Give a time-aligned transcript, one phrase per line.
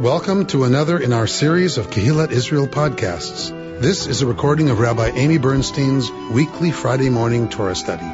[0.00, 3.50] Welcome to another in our series of Kehillat Israel podcasts.
[3.82, 8.06] This is a recording of Rabbi Amy Bernstein's weekly Friday morning Torah study.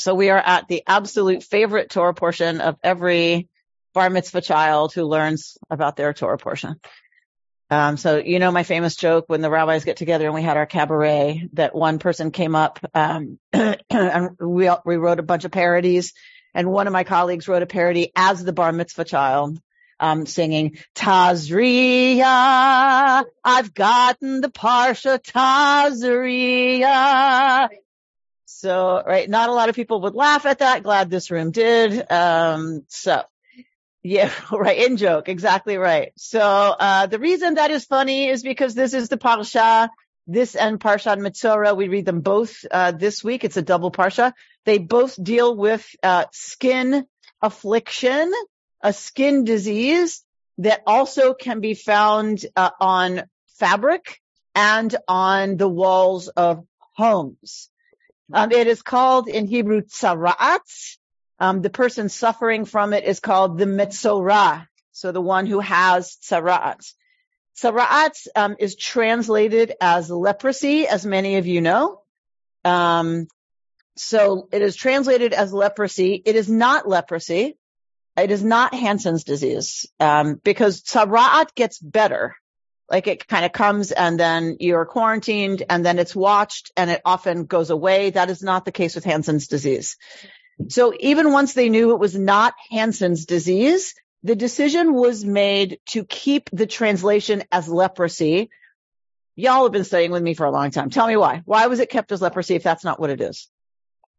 [0.00, 3.48] So we are at the absolute favorite Torah portion of every
[3.94, 6.80] bar mitzvah child who learns about their Torah portion.
[7.70, 10.56] Um, so you know my famous joke when the rabbis get together and we had
[10.56, 15.50] our cabaret that one person came up um, and we we wrote a bunch of
[15.50, 16.14] parodies
[16.54, 19.60] and one of my colleagues wrote a parody as the bar mitzvah child
[20.00, 22.24] um, singing Tazria,
[23.44, 25.18] I've gotten the parsha
[25.90, 26.88] Tazria.
[28.44, 30.82] So right, not a lot of people would laugh at that.
[30.82, 32.10] Glad this room did.
[32.10, 33.22] Um, so
[34.02, 34.78] yeah, right.
[34.78, 35.28] In joke.
[35.28, 36.12] Exactly right.
[36.16, 39.88] So, uh, the reason that is funny is because this is the Parsha,
[40.26, 41.76] this and parsha Parshat Metzora.
[41.76, 43.44] We read them both, uh, this week.
[43.44, 44.32] It's a double Parsha.
[44.64, 47.06] They both deal with, uh, skin
[47.40, 48.32] affliction,
[48.82, 50.22] a skin disease
[50.58, 53.22] that also can be found, uh, on
[53.58, 54.20] fabric
[54.54, 57.70] and on the walls of homes.
[58.32, 60.98] Um, it is called in Hebrew tzara'at,
[61.38, 64.66] um, the person suffering from it is called the Metzora.
[64.92, 66.92] So the one who has tzara'at.
[67.56, 72.02] Tzara'at um, is translated as leprosy, as many of you know.
[72.64, 73.28] Um,
[73.96, 76.20] so it is translated as leprosy.
[76.24, 77.56] It is not leprosy.
[78.16, 82.34] It is not Hansen's disease um, because tzara'at gets better.
[82.90, 87.02] Like it kind of comes and then you're quarantined and then it's watched and it
[87.04, 88.10] often goes away.
[88.10, 89.96] That is not the case with Hansen's disease.
[90.66, 96.04] So even once they knew it was not Hansen's disease, the decision was made to
[96.04, 98.50] keep the translation as leprosy.
[99.36, 100.90] Y'all have been studying with me for a long time.
[100.90, 101.42] Tell me why.
[101.44, 103.48] Why was it kept as leprosy if that's not what it is?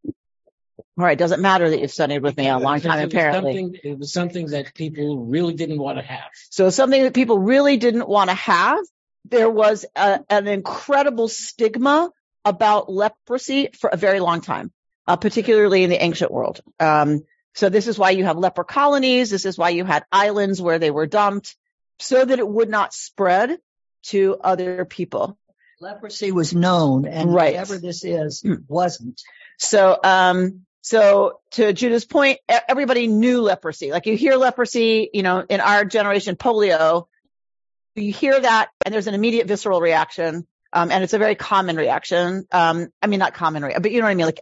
[0.05, 1.17] All right.
[1.17, 3.79] Doesn't matter that you've studied with me a long time, apparently.
[3.83, 6.29] it was something that people really didn't want to have.
[6.49, 8.79] So something that people really didn't want to have.
[9.25, 12.09] There was a, an incredible stigma
[12.45, 14.71] about leprosy for a very long time
[15.09, 16.61] uh, particularly in the ancient world.
[16.79, 17.25] Um,
[17.55, 19.31] so this is why you have leper colonies.
[19.31, 21.55] This is why you had islands where they were dumped
[21.97, 23.57] so that it would not spread
[24.03, 25.35] to other people.
[25.81, 27.53] Leprosy was known and right.
[27.53, 28.55] whatever this is hmm.
[28.67, 29.19] wasn't.
[29.57, 33.91] So, um, so to Judah's point, everybody knew leprosy.
[33.91, 37.07] Like you hear leprosy, you know, in our generation, polio,
[37.95, 40.45] you hear that and there's an immediate visceral reaction.
[40.71, 42.45] Um, and it's a very common reaction.
[42.51, 44.27] Um, I mean, not common, but you know what I mean?
[44.27, 44.39] Like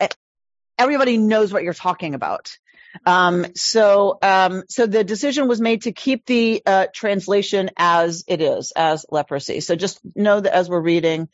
[0.78, 2.58] everybody knows what you're talking about.
[3.06, 8.42] Um, so, um, so the decision was made to keep the uh, translation as it
[8.42, 9.60] is, as leprosy.
[9.60, 11.30] So just know that as we're reading,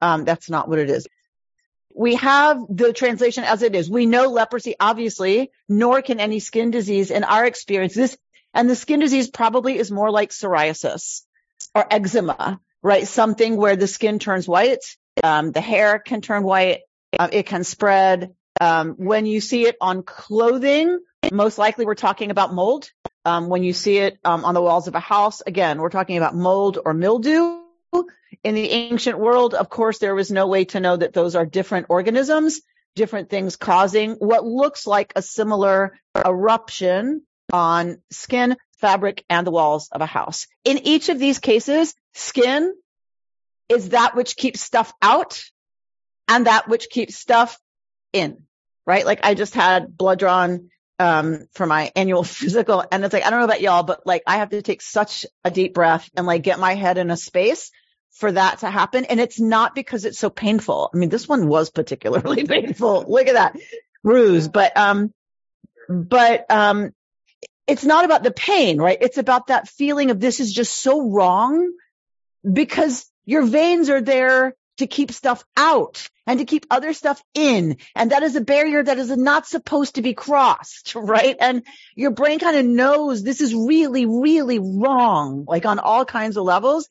[0.00, 1.06] um, that's not what it is.
[1.94, 3.90] We have the translation as it is.
[3.90, 7.94] We know leprosy, obviously, nor can any skin disease in our experience.
[7.94, 8.16] This
[8.54, 11.22] and the skin disease probably is more like psoriasis
[11.74, 13.06] or eczema, right?
[13.06, 14.84] Something where the skin turns white,
[15.22, 16.80] um, the hair can turn white,
[17.18, 18.34] uh, it can spread.
[18.60, 20.98] Um, when you see it on clothing,
[21.30, 22.90] most likely we're talking about mold.
[23.24, 26.16] Um, when you see it um, on the walls of a house, again, we're talking
[26.16, 27.60] about mold or mildew.
[28.44, 31.46] In the ancient world, of course, there was no way to know that those are
[31.46, 32.60] different organisms,
[32.94, 39.88] different things causing what looks like a similar eruption on skin, fabric, and the walls
[39.90, 40.46] of a house.
[40.64, 42.74] In each of these cases, skin
[43.68, 45.42] is that which keeps stuff out
[46.28, 47.58] and that which keeps stuff
[48.12, 48.44] in
[48.88, 49.04] right?
[49.04, 53.30] Like I just had blood drawn um, for my annual physical and it's like, I
[53.30, 56.26] don't know about y'all, but like I have to take such a deep breath and
[56.26, 57.70] like get my head in a space
[58.12, 59.04] for that to happen.
[59.04, 60.90] And it's not because it's so painful.
[60.92, 63.04] I mean, this one was particularly painful.
[63.06, 63.56] Look at that
[64.02, 65.12] ruse, but, um,
[65.88, 66.92] but, um,
[67.66, 68.96] it's not about the pain, right?
[68.98, 71.70] It's about that feeling of this is just so wrong
[72.50, 77.76] because your veins are there to keep stuff out and to keep other stuff in.
[77.94, 81.36] And that is a barrier that is not supposed to be crossed, right?
[81.38, 81.64] And
[81.94, 86.44] your brain kind of knows this is really, really wrong, like on all kinds of
[86.44, 86.88] levels.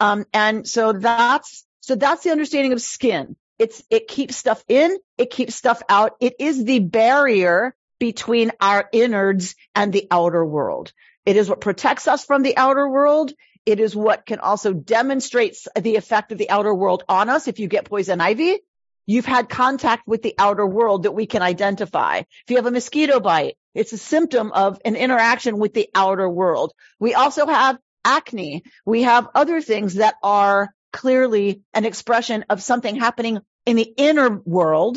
[0.00, 3.36] Um, and so that's, so that's the understanding of skin.
[3.58, 6.16] It's, it keeps stuff in, it keeps stuff out.
[6.20, 10.92] It is the barrier between our innards and the outer world.
[11.24, 13.32] It is what protects us from the outer world.
[13.66, 17.48] It is what can also demonstrate the effect of the outer world on us.
[17.48, 18.60] If you get poison ivy,
[19.06, 22.18] you've had contact with the outer world that we can identify.
[22.18, 26.30] If you have a mosquito bite, it's a symptom of an interaction with the outer
[26.30, 26.72] world.
[27.00, 28.62] We also have acne.
[28.86, 34.30] We have other things that are clearly an expression of something happening in the inner
[34.44, 34.96] world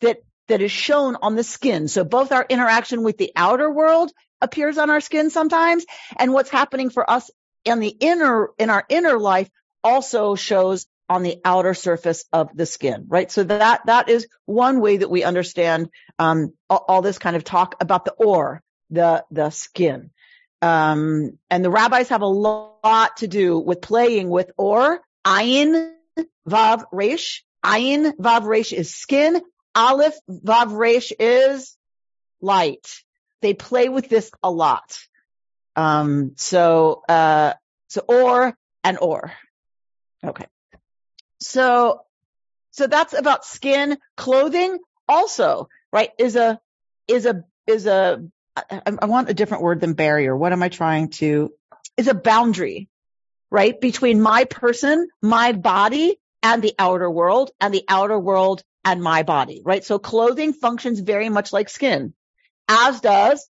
[0.00, 1.86] that that is shown on the skin.
[1.88, 4.10] So both our interaction with the outer world
[4.40, 5.84] appears on our skin sometimes
[6.16, 7.30] and what's happening for us
[7.66, 9.50] in the inner, in our inner life
[9.82, 13.30] also shows on the outer surface of the skin, right?
[13.30, 17.44] So that, that is one way that we understand, um, all, all this kind of
[17.44, 20.10] talk about the or, the, the skin.
[20.62, 25.92] Um, and the rabbis have a lot to do with playing with or, ayin,
[26.48, 27.44] vav, resh.
[27.64, 29.40] Ayin, vav, resh is skin.
[29.74, 31.76] Aleph, vav, resh is
[32.40, 32.86] light.
[33.42, 34.98] They play with this a lot.
[35.76, 37.52] Um, so, uh,
[37.88, 39.32] so or and or.
[40.24, 40.46] Okay.
[41.40, 42.00] So,
[42.70, 43.98] so that's about skin.
[44.16, 44.78] Clothing
[45.08, 46.58] also, right, is a,
[47.06, 48.24] is a, is a,
[48.56, 50.34] I, I want a different word than barrier.
[50.34, 51.52] What am I trying to,
[51.96, 52.88] is a boundary,
[53.50, 59.02] right, between my person, my body, and the outer world, and the outer world and
[59.02, 59.84] my body, right?
[59.84, 62.14] So clothing functions very much like skin,
[62.68, 63.48] as does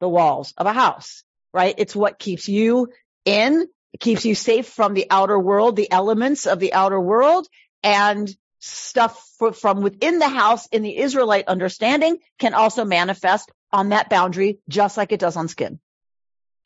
[0.00, 1.22] the walls of a house,
[1.52, 1.74] right?
[1.78, 2.88] It's what keeps you
[3.24, 7.48] in it keeps you safe from the outer world, the elements of the outer world
[7.82, 8.28] and
[8.60, 9.24] stuff
[9.54, 14.96] from within the house in the Israelite understanding can also manifest on that boundary just
[14.96, 15.78] like it does on skin.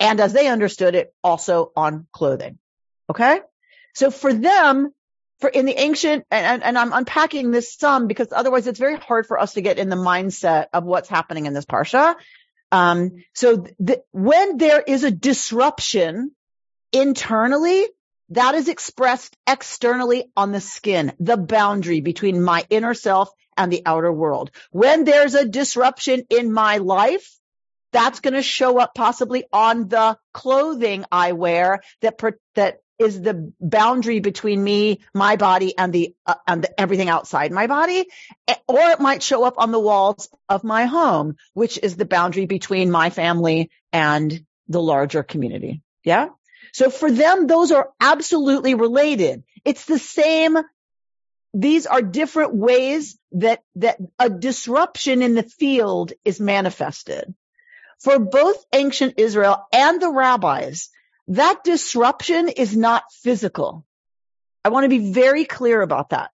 [0.01, 2.59] And as they understood it, also on clothing.
[3.11, 3.41] Okay.
[3.95, 4.93] So for them,
[5.39, 9.27] for in the ancient, and, and I'm unpacking this some because otherwise it's very hard
[9.27, 12.15] for us to get in the mindset of what's happening in this parsha.
[12.73, 16.33] Um, so th- when there is a disruption
[16.91, 17.87] internally,
[18.31, 23.29] that is expressed externally on the skin, the boundary between my inner self
[23.59, 24.51] and the outer world.
[24.71, 27.39] When there's a disruption in my life,
[27.93, 32.19] that's going to show up possibly on the clothing I wear that,
[32.55, 37.53] that is the boundary between me, my body, and the, uh, and the, everything outside
[37.53, 38.07] my body.
[38.67, 42.47] Or it might show up on the walls of my home, which is the boundary
[42.47, 45.83] between my family and the larger community.
[46.05, 46.29] Yeah.
[46.73, 49.45] So for them, those are absolutely related.
[49.65, 50.57] It's the same.
[51.55, 57.35] These are different ways that, that a disruption in the field is manifested.
[58.01, 60.89] For both ancient Israel and the rabbis,
[61.37, 63.87] that disruption is not physical.
[64.65, 66.31] I want to be very clear about that.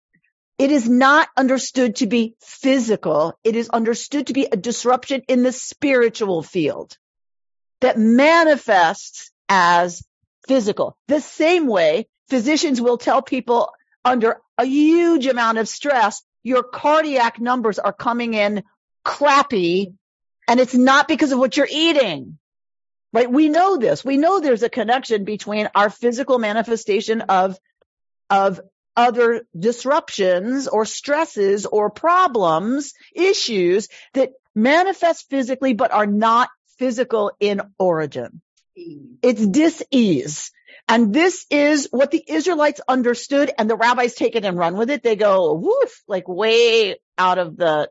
[0.57, 3.38] It is not understood to be physical.
[3.44, 6.97] It is understood to be a disruption in the spiritual field
[7.81, 10.03] that manifests as
[10.47, 10.97] physical.
[11.07, 13.71] The same way physicians will tell people
[14.03, 18.63] under a huge amount of stress, your cardiac numbers are coming in
[19.03, 19.94] crappy
[20.47, 22.39] and it's not because of what you're eating.
[23.13, 23.31] Right?
[23.31, 24.04] We know this.
[24.04, 27.57] We know there's a connection between our physical manifestation of,
[28.30, 28.59] of
[28.95, 37.62] other disruptions or stresses or problems, issues that manifest physically but are not physical in
[37.80, 38.42] origin.
[38.75, 40.51] It's dis-ease.
[40.89, 44.89] And this is what the Israelites understood and the rabbis take it and run with
[44.89, 45.04] it.
[45.04, 47.89] They go woof, like way out of the,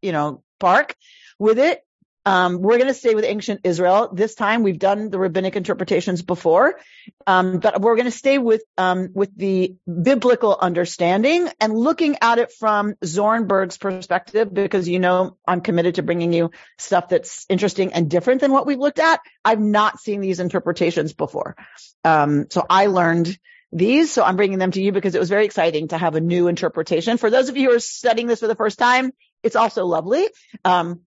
[0.00, 0.94] you know, park
[1.38, 1.82] with it.
[2.26, 4.64] Um, we're going to stay with ancient Israel this time.
[4.64, 6.80] We've done the rabbinic interpretations before,
[7.24, 12.38] um, but we're going to stay with um, with the biblical understanding and looking at
[12.38, 17.92] it from Zornberg's perspective, because you know I'm committed to bringing you stuff that's interesting
[17.92, 19.20] and different than what we've looked at.
[19.44, 21.54] I've not seen these interpretations before,
[22.02, 23.38] um, so I learned
[23.70, 24.10] these.
[24.10, 26.48] So I'm bringing them to you because it was very exciting to have a new
[26.48, 27.18] interpretation.
[27.18, 29.12] For those of you who are studying this for the first time,
[29.44, 30.26] it's also lovely.
[30.64, 31.02] Um,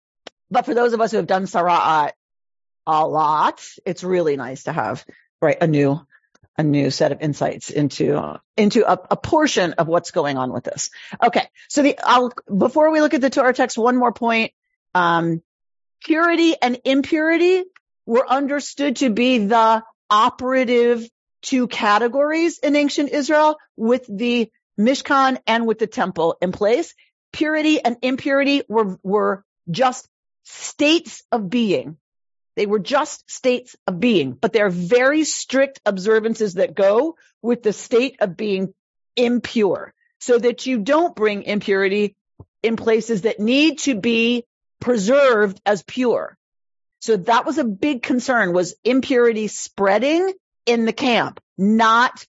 [0.51, 2.11] but for those of us who have done Tzara'at
[2.87, 5.05] a lot, it's really nice to have,
[5.41, 6.01] right, a new,
[6.57, 10.63] a new set of insights into, into a, a portion of what's going on with
[10.63, 10.89] this.
[11.21, 11.47] Okay.
[11.67, 14.51] So the, I'll, before we look at the Torah text, one more point.
[14.95, 15.43] Um,
[16.03, 17.63] purity and impurity
[18.05, 21.07] were understood to be the operative
[21.41, 26.95] two categories in ancient Israel with the Mishkan and with the temple in place.
[27.31, 30.07] Purity and impurity were, were just
[30.49, 31.97] states of being.
[32.55, 37.63] They were just states of being, but there are very strict observances that go with
[37.63, 38.73] the state of being
[39.15, 42.15] impure so that you don't bring impurity
[42.61, 44.43] in places that need to be
[44.81, 46.37] preserved as pure.
[46.99, 50.33] So that was a big concern was impurity spreading
[50.65, 52.25] in the camp, not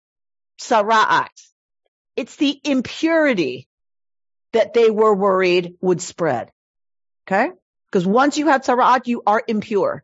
[0.59, 1.29] tzara'at.
[2.17, 3.67] It's the impurity
[4.51, 6.51] that they were worried would spread.
[7.25, 7.51] Okay.
[7.97, 10.03] Because once you have tzara'at, you are impure.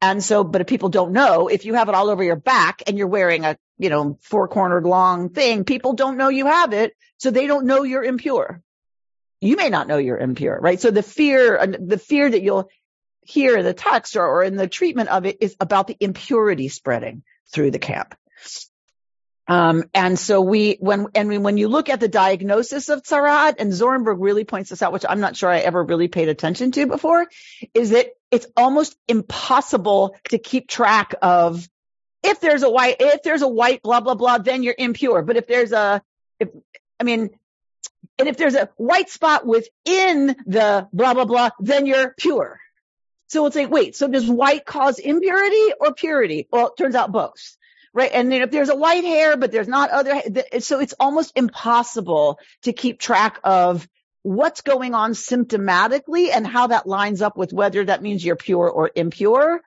[0.00, 2.84] And so, but if people don't know, if you have it all over your back
[2.86, 6.72] and you're wearing a, you know, four cornered long thing, people don't know you have
[6.72, 6.92] it.
[7.18, 8.62] So they don't know you're impure.
[9.40, 10.80] you may not know you're impure, right?
[10.80, 12.70] So the fear, the fear that you'll
[13.22, 16.68] hear in the text or, or in the treatment of it is about the impurity
[16.68, 18.14] spreading through the camp.
[19.46, 23.72] Um, and so we, when, and when you look at the diagnosis of tzara'at, and
[23.72, 26.86] Zornberg really points this out, which I'm not sure I ever really paid attention to
[26.86, 27.26] before,
[27.74, 31.68] is that it's almost impossible to keep track of
[32.22, 35.22] if there's a white, if there's a white, blah, blah, blah, then you're impure.
[35.22, 36.00] But if there's a,
[36.40, 36.48] if,
[36.98, 37.30] I mean,
[38.18, 42.60] and if there's a white spot within the blah, blah, blah, then you're pure.
[43.26, 46.48] So it's like, wait, so does white cause impurity or purity?
[46.50, 47.56] Well, it turns out both
[47.94, 48.10] right?
[48.12, 50.20] And then if there's a white hair, but there's not other,
[50.58, 53.88] so it's almost impossible to keep track of
[54.22, 58.68] what's going on symptomatically and how that lines up with whether that means you're pure
[58.68, 59.60] or impure.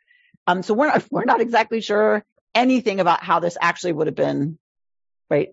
[0.46, 4.15] Um, so we're not, we're not exactly sure anything about how this actually would have
[4.15, 4.60] been,
[5.29, 5.50] right,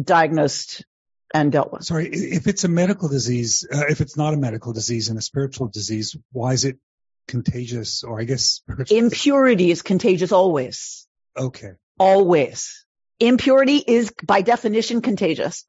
[0.00, 0.84] diagnosed
[1.32, 1.84] and dealt with.
[1.84, 5.22] Sorry, if it's a medical disease, uh, if it's not a medical disease and a
[5.22, 6.78] spiritual disease, why is it
[7.26, 8.04] contagious?
[8.04, 11.08] Or I guess impurity is contagious always.
[11.36, 11.72] Okay.
[11.98, 12.84] Always.
[13.20, 15.64] Impurity is by definition contagious.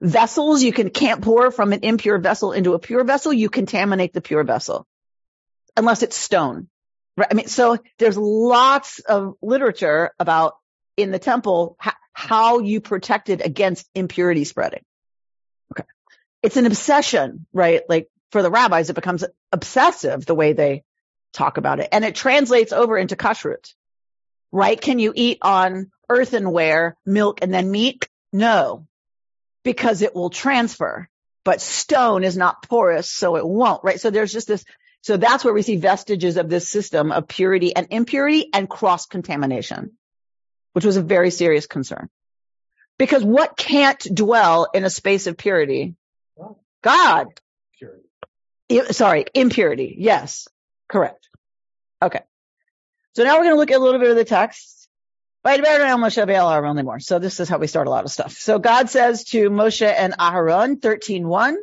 [0.00, 3.32] Vessels, you can, can't pour from an impure vessel into a pure vessel.
[3.32, 4.86] You contaminate the pure vessel.
[5.76, 6.68] Unless it's stone.
[7.16, 7.28] Right?
[7.30, 10.56] I mean, so there's lots of literature about
[10.96, 11.76] in the temple
[12.12, 14.84] how you protected against impurity spreading.
[15.72, 15.84] Okay.
[16.42, 17.82] It's an obsession, right?
[17.88, 20.84] Like for the rabbis, it becomes obsessive the way they
[21.32, 21.88] talk about it.
[21.90, 23.74] And it translates over into kashrut
[24.54, 24.80] right?
[24.80, 28.08] Can you eat on earthenware, milk, and then meat?
[28.32, 28.86] No,
[29.64, 31.08] because it will transfer.
[31.44, 34.00] But stone is not porous, so it won't, right?
[34.00, 34.64] So there's just this,
[35.02, 39.06] so that's where we see vestiges of this system of purity and impurity and cross
[39.06, 39.98] contamination,
[40.72, 42.08] which was a very serious concern.
[42.96, 45.96] Because what can't dwell in a space of purity?
[46.80, 47.26] God.
[47.76, 48.08] Purity.
[48.70, 49.96] I, sorry, impurity.
[49.98, 50.46] Yes.
[50.88, 51.28] Correct.
[52.00, 52.20] Okay.
[53.14, 54.88] So now we're going to look at a little bit of the text.
[55.44, 58.32] So this is how we start a lot of stuff.
[58.32, 61.56] So God says to Moshe and Aharon, 13.1,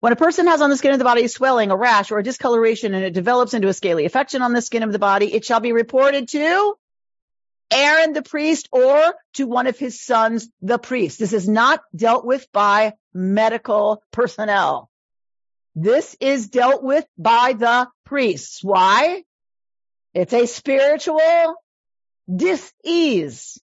[0.00, 2.18] when a person has on the skin of the body a swelling, a rash, or
[2.18, 5.32] a discoloration, and it develops into a scaly affection on the skin of the body,
[5.32, 6.74] it shall be reported to
[7.70, 11.18] Aaron the priest or to one of his sons, the priest.
[11.18, 14.90] This is not dealt with by medical personnel.
[15.74, 18.62] This is dealt with by the priests.
[18.62, 19.24] Why?
[20.14, 21.54] It's a spiritual
[22.34, 23.60] dis-ease.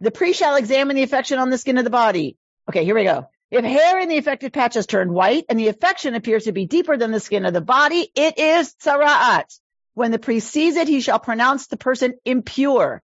[0.00, 2.36] The priest shall examine the affection on the skin of the body.
[2.68, 3.28] Okay, here we go.
[3.50, 6.66] If hair in the affected patch has turned white and the affection appears to be
[6.66, 9.58] deeper than the skin of the body, it is tzara'at.
[9.94, 13.02] When the priest sees it, he shall pronounce the person impure.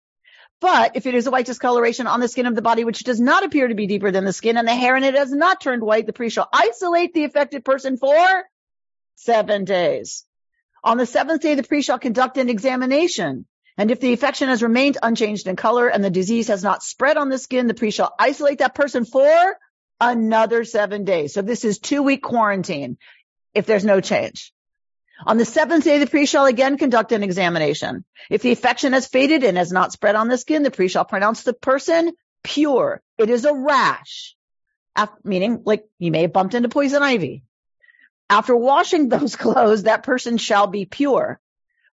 [0.62, 3.20] But if it is a white discoloration on the skin of the body, which does
[3.20, 5.60] not appear to be deeper than the skin and the hair in it has not
[5.60, 8.44] turned white, the priest shall isolate the affected person for
[9.16, 10.26] seven days.
[10.86, 13.48] On the seventh day, the priest shall conduct an examination.
[13.76, 17.18] And if the affection has remained unchanged in color and the disease has not spread
[17.18, 19.58] on the skin, the priest shall isolate that person for
[20.00, 21.34] another seven days.
[21.34, 22.98] So this is two week quarantine
[23.54, 24.54] if there's no change.
[25.26, 28.06] On the seventh day, the priest shall again conduct an examination.
[28.30, 31.06] If the affection has faded and has not spread on the skin, the priest shall
[31.06, 32.14] pronounce the person
[32.44, 33.02] pure.
[33.18, 34.36] It is a rash,
[35.24, 37.44] meaning like you may have bumped into poison ivy.
[38.30, 41.40] After washing those clothes, that person shall be pure.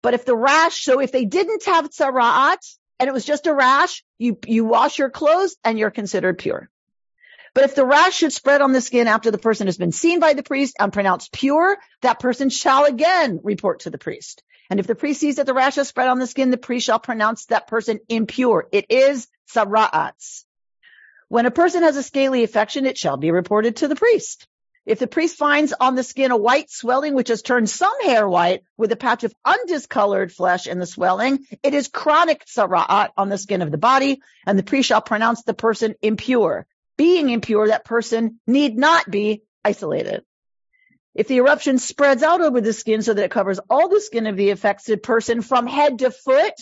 [0.01, 3.53] But if the rash, so if they didn't have tzara'at and it was just a
[3.53, 6.69] rash, you, you wash your clothes and you're considered pure.
[7.53, 10.19] But if the rash should spread on the skin after the person has been seen
[10.19, 14.43] by the priest and pronounced pure, that person shall again report to the priest.
[14.69, 16.87] And if the priest sees that the rash has spread on the skin, the priest
[16.87, 18.67] shall pronounce that person impure.
[18.71, 20.43] It is tzara'at.
[21.29, 24.47] When a person has a scaly affection, it shall be reported to the priest.
[24.85, 28.27] If the priest finds on the skin a white swelling which has turned some hair
[28.27, 33.29] white with a patch of undiscolored flesh in the swelling, it is chronic tzara'at on
[33.29, 36.65] the skin of the body, and the priest shall pronounce the person impure.
[36.97, 40.25] Being impure, that person need not be isolated.
[41.15, 44.27] If the eruption spreads out over the skin so that it covers all the skin
[44.27, 46.55] of the affected person from head to foot,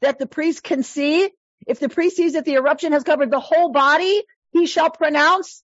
[0.00, 1.28] that the priest can see,
[1.66, 5.64] if the priest sees that the eruption has covered the whole body, he shall pronounce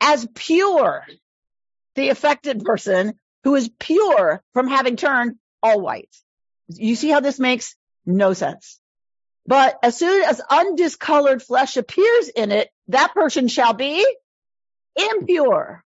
[0.00, 1.04] as pure
[1.94, 6.14] the affected person who is pure from having turned all white.
[6.68, 8.80] You see how this makes no sense.
[9.46, 14.04] But as soon as undiscolored flesh appears in it, that person shall be
[14.96, 15.84] impure.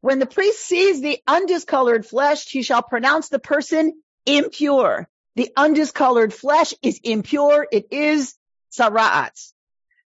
[0.00, 5.08] When the priest sees the undiscolored flesh, he shall pronounce the person impure.
[5.34, 7.66] The undiscolored flesh is impure.
[7.70, 8.34] It is
[8.72, 9.52] tzara'at.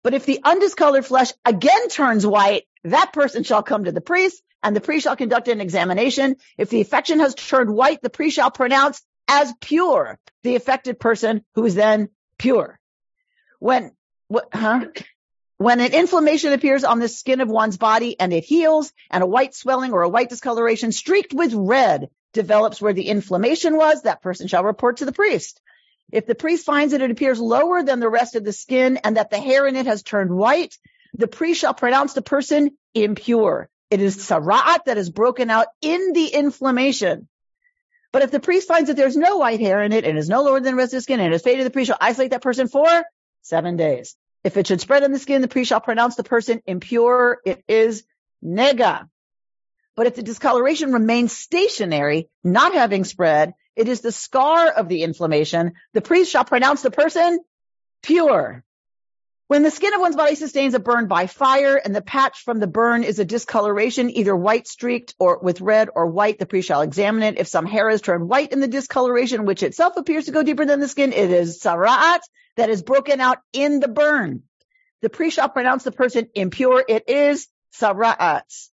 [0.03, 4.43] But if the undiscolored flesh again turns white, that person shall come to the priest
[4.62, 6.37] and the priest shall conduct an examination.
[6.59, 11.45] If the affection has turned white, the priest shall pronounce as pure the affected person
[11.55, 12.79] who is then pure.
[13.59, 13.93] When,
[14.29, 14.87] what, huh?
[15.59, 19.26] When an inflammation appears on the skin of one's body and it heals and a
[19.26, 24.23] white swelling or a white discoloration streaked with red develops where the inflammation was, that
[24.23, 25.61] person shall report to the priest.
[26.11, 29.17] If the priest finds that it appears lower than the rest of the skin and
[29.17, 30.76] that the hair in it has turned white,
[31.14, 33.69] the priest shall pronounce the person impure.
[33.91, 37.29] It is tzara'at that is broken out in the inflammation.
[38.13, 40.43] But if the priest finds that there's no white hair in it and is no
[40.43, 42.43] lower than the rest of the skin and is faded, the priest shall isolate that
[42.43, 43.05] person for
[43.43, 44.17] seven days.
[44.43, 47.39] If it should spread on the skin, the priest shall pronounce the person impure.
[47.45, 48.05] It is
[48.45, 49.09] nega.
[49.97, 55.03] But if the discoloration remains stationary, not having spread, it is the scar of the
[55.03, 55.73] inflammation.
[55.95, 57.39] The priest shall pronounce the person
[58.03, 58.65] pure.
[59.50, 62.61] When the skin of one's body sustains a burn by fire and the patch from
[62.61, 66.69] the burn is a discoloration, either white streaked or with red or white, the priest
[66.69, 67.37] shall examine it.
[67.37, 70.64] If some hair is turned white in the discoloration, which itself appears to go deeper
[70.64, 72.21] than the skin, it is tzara'at
[72.59, 74.45] that is broken out in the burn.
[75.02, 76.85] The priest shall pronounce the person impure.
[76.87, 78.69] It is tzara'at.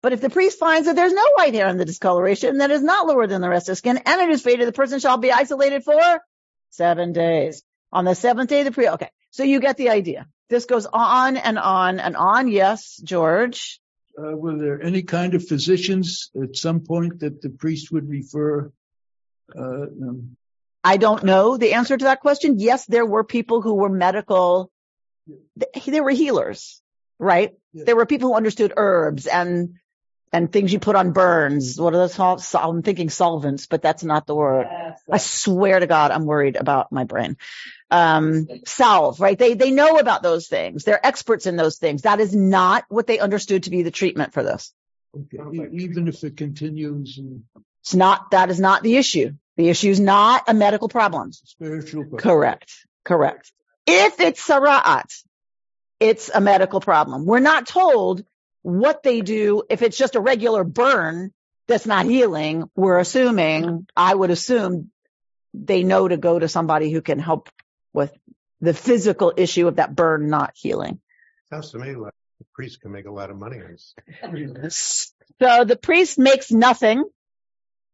[0.00, 2.82] But if the priest finds that there's no white hair in the discoloration that is
[2.82, 5.18] not lower than the rest of the skin and it is faded, the person shall
[5.18, 6.22] be isolated for
[6.70, 7.62] seven days.
[7.92, 9.10] On the seventh day, the priest, okay.
[9.32, 10.28] So you get the idea.
[10.48, 12.48] This goes on and on and on.
[12.48, 13.80] Yes, George.
[14.16, 18.70] Uh, were there any kind of physicians at some point that the priest would refer?
[19.56, 20.36] Uh, um...
[20.84, 22.58] I don't know the answer to that question.
[22.58, 24.70] Yes, there were people who were medical.
[25.86, 26.82] There were healers,
[27.18, 27.54] right?
[27.72, 29.76] There were people who understood herbs and
[30.32, 31.78] and things you put on burns.
[31.78, 32.44] What are those called?
[32.54, 34.66] I'm thinking solvents, but that's not the word.
[34.70, 37.36] Yes, I swear to God, I'm worried about my brain.
[37.90, 39.38] Um, salve, right?
[39.38, 40.84] They, they know about those things.
[40.84, 42.02] They're experts in those things.
[42.02, 44.72] That is not what they understood to be the treatment for this.
[45.14, 45.68] Okay.
[45.72, 47.18] Even if it continues.
[47.18, 47.42] And...
[47.82, 49.32] It's not, that is not the issue.
[49.58, 51.32] The issue is not a medical problem.
[51.32, 52.20] Spiritual problem.
[52.20, 52.86] Correct.
[53.04, 53.52] Correct.
[53.86, 55.12] If it's tzara'at,
[56.00, 57.26] it's a medical problem.
[57.26, 58.24] We're not told
[58.62, 61.32] what they do, if it's just a regular burn
[61.68, 64.90] that's not healing, we're assuming, I would assume
[65.54, 67.50] they know to go to somebody who can help
[67.92, 68.12] with
[68.60, 71.00] the physical issue of that burn not healing.
[71.50, 73.74] Sounds to me like the priest can make a lot of money on
[74.54, 75.12] this.
[75.40, 77.04] So the priest makes nothing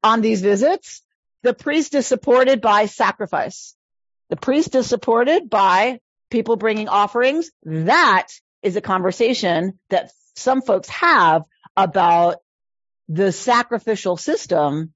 [0.05, 1.03] on these visits.
[1.43, 3.75] The priest is supported by sacrifice.
[4.29, 6.01] The priest is supported by
[6.31, 7.51] people bringing offerings.
[7.65, 8.29] That
[8.63, 11.45] is a conversation that some folks have
[11.77, 12.37] about
[13.09, 14.93] the sacrificial system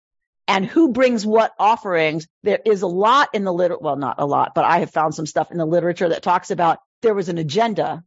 [0.48, 2.26] and who brings what offerings.
[2.42, 5.14] There is a lot in the literature, well, not a lot, but I have found
[5.14, 8.04] some stuff in the literature that talks about there was an agenda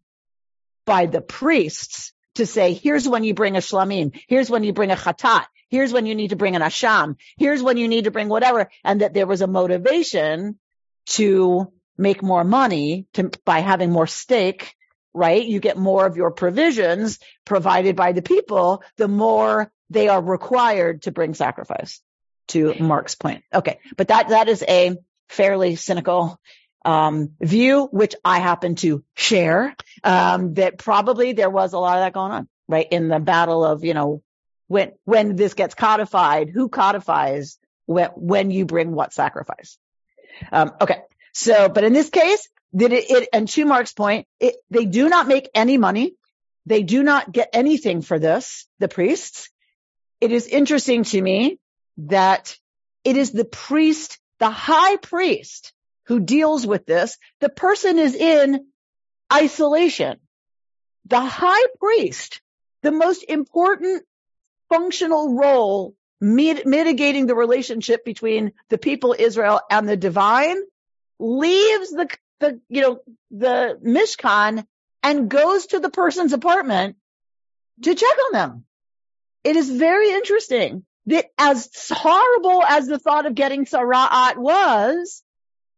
[0.85, 4.91] by the priests to say, here's when you bring a shlamim, here's when you bring
[4.91, 8.11] a chatat, here's when you need to bring an asham, here's when you need to
[8.11, 10.59] bring whatever, and that there was a motivation
[11.05, 14.75] to make more money to, by having more stake
[15.15, 15.43] right?
[15.43, 21.03] You get more of your provisions provided by the people, the more they are required
[21.03, 22.01] to bring sacrifice
[22.49, 23.43] to Mark's point.
[23.53, 23.79] Okay.
[23.97, 24.97] But that, that is a
[25.29, 26.39] fairly cynical,
[26.83, 32.03] um, view, which I happen to share, um, that probably there was a lot of
[32.03, 32.87] that going on, right?
[32.91, 34.21] In the battle of, you know,
[34.67, 39.77] when, when this gets codified, who codifies when, when you bring what sacrifice?
[40.51, 41.01] Um, okay.
[41.33, 45.09] So, but in this case, that it, it, and to Mark's point, it, they do
[45.09, 46.15] not make any money.
[46.65, 49.49] They do not get anything for this, the priests.
[50.19, 51.59] It is interesting to me
[51.97, 52.57] that
[53.03, 55.73] it is the priest, the high priest
[56.07, 57.17] who deals with this.
[57.39, 58.67] The person is in
[59.31, 60.19] isolation.
[61.05, 62.41] The high priest,
[62.81, 64.03] the most important
[64.69, 70.57] functional role mit- mitigating the relationship between the people Israel and the divine
[71.19, 72.99] leaves the the, you know,
[73.31, 74.65] the Mishkan
[75.03, 76.97] and goes to the person's apartment
[77.83, 78.65] to check on them.
[79.43, 85.23] It is very interesting that as horrible as the thought of getting Tzara'at was,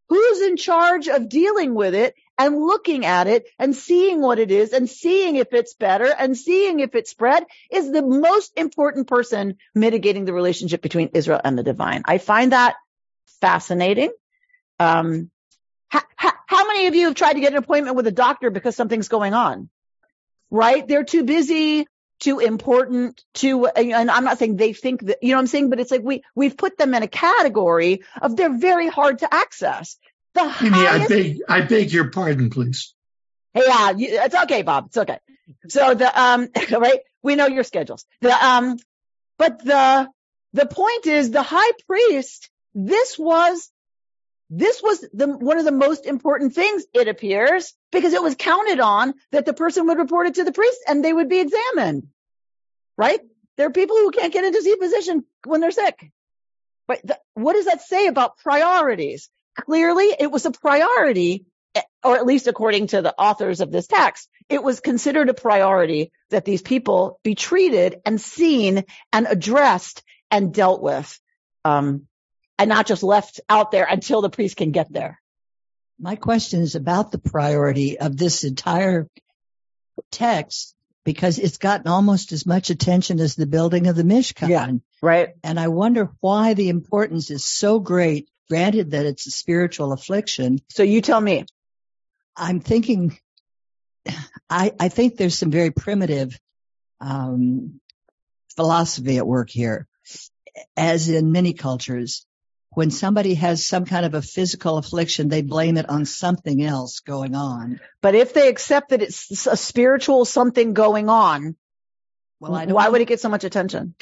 [0.10, 4.52] who's in charge of dealing with it and looking at it and seeing what it
[4.52, 9.08] is and seeing if it's better and seeing if it's spread is the most important
[9.08, 12.04] person mitigating the relationship between Israel and the divine.
[12.06, 12.76] I find that
[13.42, 14.12] fascinating.
[14.80, 15.30] Um,
[15.88, 16.02] how,
[16.46, 19.08] how, many of you have tried to get an appointment with a doctor because something's
[19.08, 19.70] going on?
[20.50, 20.88] Right?
[20.88, 21.88] They're too busy,
[22.20, 25.70] too important, too, and I'm not saying they think that, you know what I'm saying?
[25.70, 29.34] But it's like we, we've put them in a category of they're very hard to
[29.34, 29.98] access.
[30.34, 32.94] The highest, I beg, I beg your pardon, please.
[33.56, 34.88] Yeah, it's okay, Bob.
[34.88, 35.20] It's okay.
[35.68, 37.00] So the, um, right?
[37.24, 38.06] we know your schedules.
[38.22, 38.78] The, um,
[39.38, 40.10] but the,
[40.54, 43.70] the point is the high priest, this was,
[44.50, 48.80] this was the, one of the most important things, it appears, because it was counted
[48.80, 52.08] on that the person would report it to the priest and they would be examined.
[52.98, 53.20] Right?
[53.58, 56.12] There are people who can't get into seat position when they're sick.
[56.88, 59.30] But the, what does that say about priorities?
[59.60, 61.46] Clearly, it was a priority,
[62.04, 66.12] or at least according to the authors of this text, it was considered a priority
[66.30, 71.20] that these people be treated and seen and addressed and dealt with,
[71.66, 72.08] um,
[72.58, 75.22] and not just left out there until the priest can get there.
[76.00, 79.08] My question is about the priority of this entire
[80.12, 84.50] text because it's gotten almost as much attention as the building of the Mishkan.
[84.50, 85.30] Yeah, right.
[85.44, 90.60] And I wonder why the importance is so great, granted that it's a spiritual affliction.
[90.70, 91.46] So you tell me.
[92.36, 93.18] I'm thinking,
[94.50, 96.40] I, I think there's some very primitive,
[97.00, 97.80] um,
[98.56, 99.88] philosophy at work here,
[100.76, 102.26] as in many cultures
[102.78, 107.00] when somebody has some kind of a physical affliction, they blame it on something else
[107.00, 107.80] going on.
[108.04, 111.56] But if they accept that it's a spiritual something going on,
[112.40, 112.92] well, why know.
[112.92, 113.96] would it get so much attention?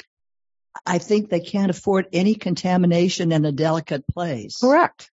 [0.84, 4.58] I think they can't afford any contamination in a delicate place.
[4.58, 5.10] Correct.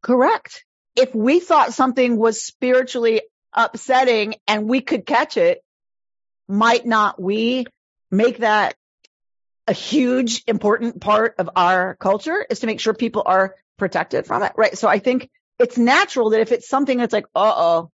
[0.00, 0.64] Correct.
[0.94, 5.64] If we thought something was spiritually upsetting and we could catch it,
[6.46, 7.66] might not we
[8.12, 8.76] make that
[9.66, 14.42] a huge important part of our culture is to make sure people are protected from
[14.42, 14.52] it.
[14.56, 14.76] Right.
[14.76, 17.90] So I think it's natural that if it's something that's like, uh oh,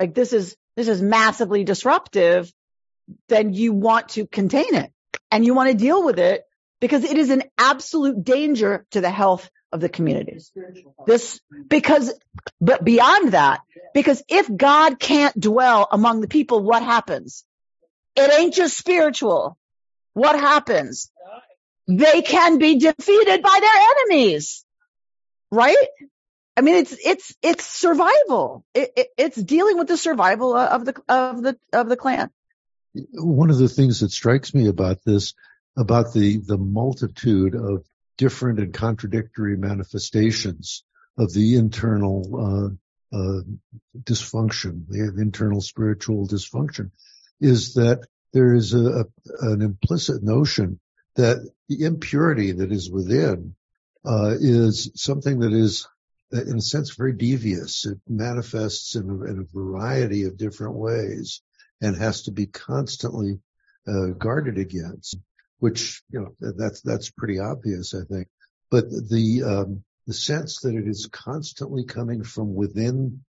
[0.00, 2.52] like this is, this is massively disruptive,
[3.28, 4.92] then you want to contain it
[5.30, 6.44] and you want to deal with it
[6.80, 10.38] because it is an absolute danger to the health of the community.
[11.06, 12.12] This, because,
[12.60, 13.60] but beyond that,
[13.94, 17.44] because if God can't dwell among the people, what happens?
[18.16, 19.56] It ain't just spiritual
[20.14, 21.10] what happens?
[21.88, 24.64] They can be defeated by their enemies,
[25.50, 25.76] right?
[26.56, 28.64] I mean, it's it's it's survival.
[28.74, 32.30] It, it, it's dealing with the survival of the of the of the clan.
[33.14, 35.34] One of the things that strikes me about this,
[35.76, 37.84] about the the multitude of
[38.18, 40.84] different and contradictory manifestations
[41.18, 42.76] of the internal
[43.12, 43.40] uh, uh,
[43.98, 46.90] dysfunction, the internal spiritual dysfunction,
[47.40, 49.04] is that there is a, a,
[49.40, 50.78] an implicit notion
[51.16, 53.54] that the impurity that is within
[54.04, 55.86] uh, is something that is,
[56.32, 57.86] in a sense, very devious.
[57.86, 61.42] It manifests in a, in a variety of different ways
[61.80, 63.40] and has to be constantly
[63.86, 65.16] uh, guarded against.
[65.58, 68.26] Which you know that's that's pretty obvious, I think.
[68.68, 73.24] But the um, the sense that it is constantly coming from within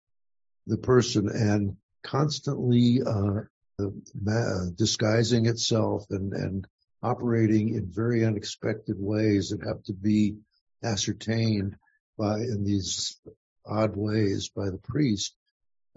[0.67, 3.41] the person and constantly uh,
[4.75, 6.67] disguising itself and, and
[7.01, 10.35] operating in very unexpected ways that have to be
[10.83, 11.75] ascertained
[12.17, 13.19] by in these
[13.65, 15.35] odd ways by the priest.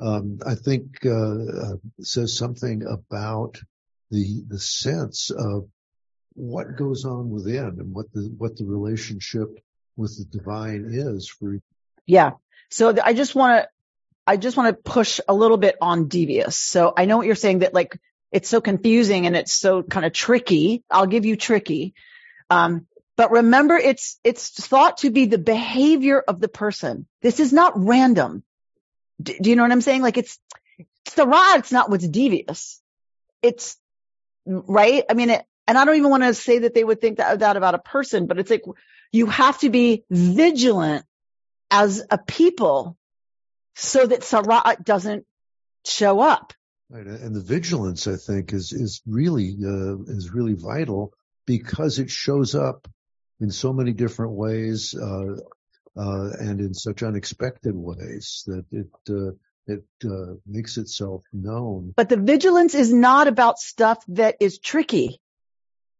[0.00, 3.60] Um, I think uh, uh, says something about
[4.10, 5.68] the the sense of
[6.34, 9.48] what goes on within and what the what the relationship
[9.96, 11.58] with the divine is for.
[12.06, 12.32] Yeah.
[12.70, 13.68] So I just want to
[14.26, 16.56] I just want to push a little bit on devious.
[16.56, 17.98] So I know what you're saying that like
[18.32, 20.82] it's so confusing and it's so kind of tricky.
[20.90, 21.94] I'll give you tricky.
[22.50, 27.06] Um, but remember it's, it's thought to be the behavior of the person.
[27.20, 28.42] This is not random.
[29.22, 30.02] D- do you know what I'm saying?
[30.02, 30.38] Like it's,
[31.04, 31.58] it's the rod.
[31.58, 32.80] It's not what's devious.
[33.42, 33.76] It's
[34.46, 35.04] right.
[35.10, 37.40] I mean, it, and I don't even want to say that they would think that,
[37.40, 38.64] that about a person, but it's like
[39.12, 41.04] you have to be vigilant
[41.70, 42.96] as a people
[43.74, 45.26] so that Tzara'at doesn't
[45.84, 46.54] show up.
[46.92, 47.06] Right.
[47.06, 51.14] And the vigilance, I think, is, is really, uh, is really vital
[51.46, 52.86] because it shows up
[53.40, 55.36] in so many different ways, uh,
[55.96, 59.30] uh, and in such unexpected ways that it, uh,
[59.66, 61.94] it, uh, makes itself known.
[61.96, 65.18] But the vigilance is not about stuff that is tricky.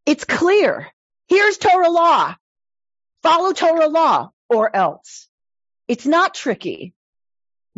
[0.04, 0.88] It's clear.
[1.26, 2.34] Here's Torah law.
[3.22, 5.26] Follow Torah law or else.
[5.88, 6.92] It's not tricky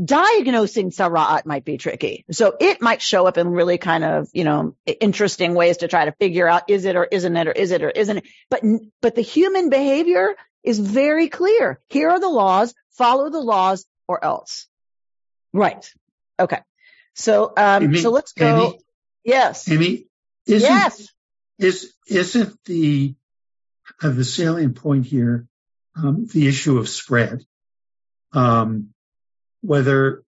[0.03, 2.25] diagnosing Tzara'at might be tricky.
[2.31, 6.07] So it might show up in really kind of, you know, interesting ways to try
[6.07, 8.25] to figure out is it or isn't it or is it or isn't it.
[8.51, 8.63] But,
[9.01, 11.81] but the human behavior is very clear.
[11.89, 14.67] Here are the laws, follow the laws or else.
[15.53, 15.89] Right.
[16.41, 16.61] Okay.
[17.15, 18.67] So, um, Amy, so let's go.
[18.67, 18.79] Amy,
[19.23, 19.71] yes.
[19.71, 20.07] Amy,
[20.47, 21.09] isn't, yes.
[21.59, 23.15] Is, isn't the,
[24.03, 25.47] uh, the salient point here,
[25.95, 27.45] um, the issue of spread?
[28.33, 28.94] Um,
[29.65, 30.23] whether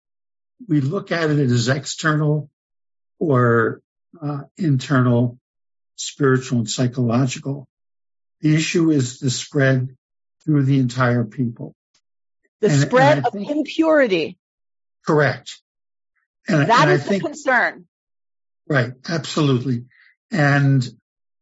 [0.67, 2.49] we look at it as external
[3.19, 3.81] or
[4.21, 5.39] uh, internal,
[5.95, 7.67] spiritual and psychological.
[8.41, 9.95] The issue is the spread
[10.45, 11.75] through the entire people.
[12.61, 14.37] The And- spread and of think- impurity.
[15.05, 15.59] Correct.
[16.47, 17.87] And, That and I the think, concern.
[18.67, 19.85] right, absolutely.
[20.29, 20.87] And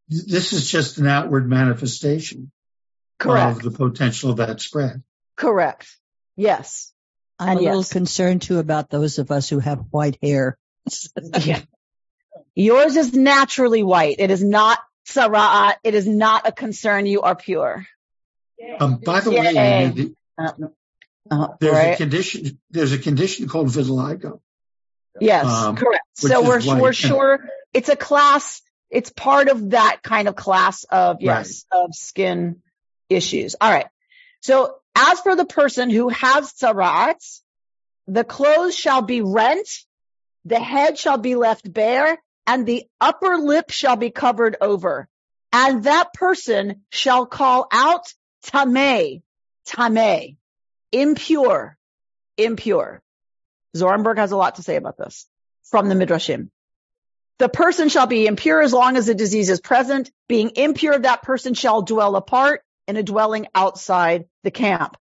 [0.08, 2.52] this is just an outward manifestation
[3.20, 3.58] Correct.
[3.58, 5.04] of the potential of that spread.
[5.36, 5.88] Correct.
[6.36, 6.94] Yes.
[7.42, 10.58] I'm And a little concerned too about those of us who have white hair.
[11.44, 11.62] Yeah.
[12.54, 14.18] Yours is naturally white.
[14.20, 14.78] It is not
[15.08, 15.76] tzara'at.
[15.84, 17.06] It is not a concern.
[17.06, 17.86] You are pure.
[18.80, 20.52] Um, by the way, the- Uh,
[21.30, 24.40] uh, there's a condition, there's a condition called vitiligo.
[25.20, 26.04] Yes, um, correct.
[26.16, 26.82] So we're white.
[26.82, 28.62] we're sure it's a class.
[28.90, 32.62] It's part of that kind of class of yes of skin
[33.10, 33.56] issues.
[33.60, 33.88] All right.
[34.42, 37.42] So as for the person who has tzara'at,
[38.08, 39.68] the clothes shall be rent,
[40.46, 45.08] the head shall be left bare, and the upper lip shall be covered over,
[45.54, 48.14] and that person shall call out
[48.46, 49.22] tameh,
[49.68, 50.36] tameh,
[50.92, 51.78] impure,
[52.38, 53.02] impure.
[53.76, 55.28] Zornberg has a lot to say about this
[55.64, 56.50] from the Midrashim.
[57.38, 60.12] The person shall be impure as long as the disease is present.
[60.28, 64.98] Being impure, that person shall dwell apart in a dwelling outside the camp.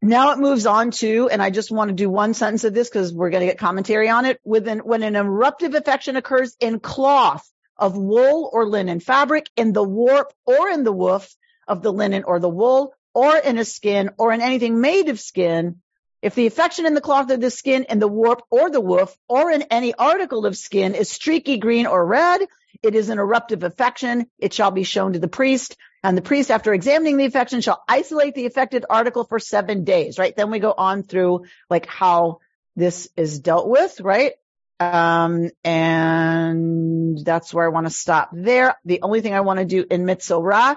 [0.00, 2.88] Now it moves on to, and I just want to do one sentence of this
[2.88, 4.40] because we're going to get commentary on it.
[4.44, 9.82] Within, when an eruptive affection occurs in cloth of wool or linen fabric, in the
[9.82, 11.34] warp or in the woof
[11.66, 15.18] of the linen or the wool, or in a skin or in anything made of
[15.18, 15.80] skin,
[16.22, 19.16] if the affection in the cloth of the skin, in the warp or the woof,
[19.28, 22.40] or in any article of skin is streaky green or red,
[22.82, 24.26] it is an eruptive affection.
[24.38, 25.76] It shall be shown to the priest.
[26.02, 30.18] And the priest, after examining the affection, shall isolate the affected article for seven days,
[30.18, 30.34] right?
[30.34, 32.38] Then we go on through like how
[32.76, 34.32] this is dealt with, right?
[34.78, 38.76] Um, and that's where I want to stop there.
[38.84, 40.76] The only thing I want to do in Metzora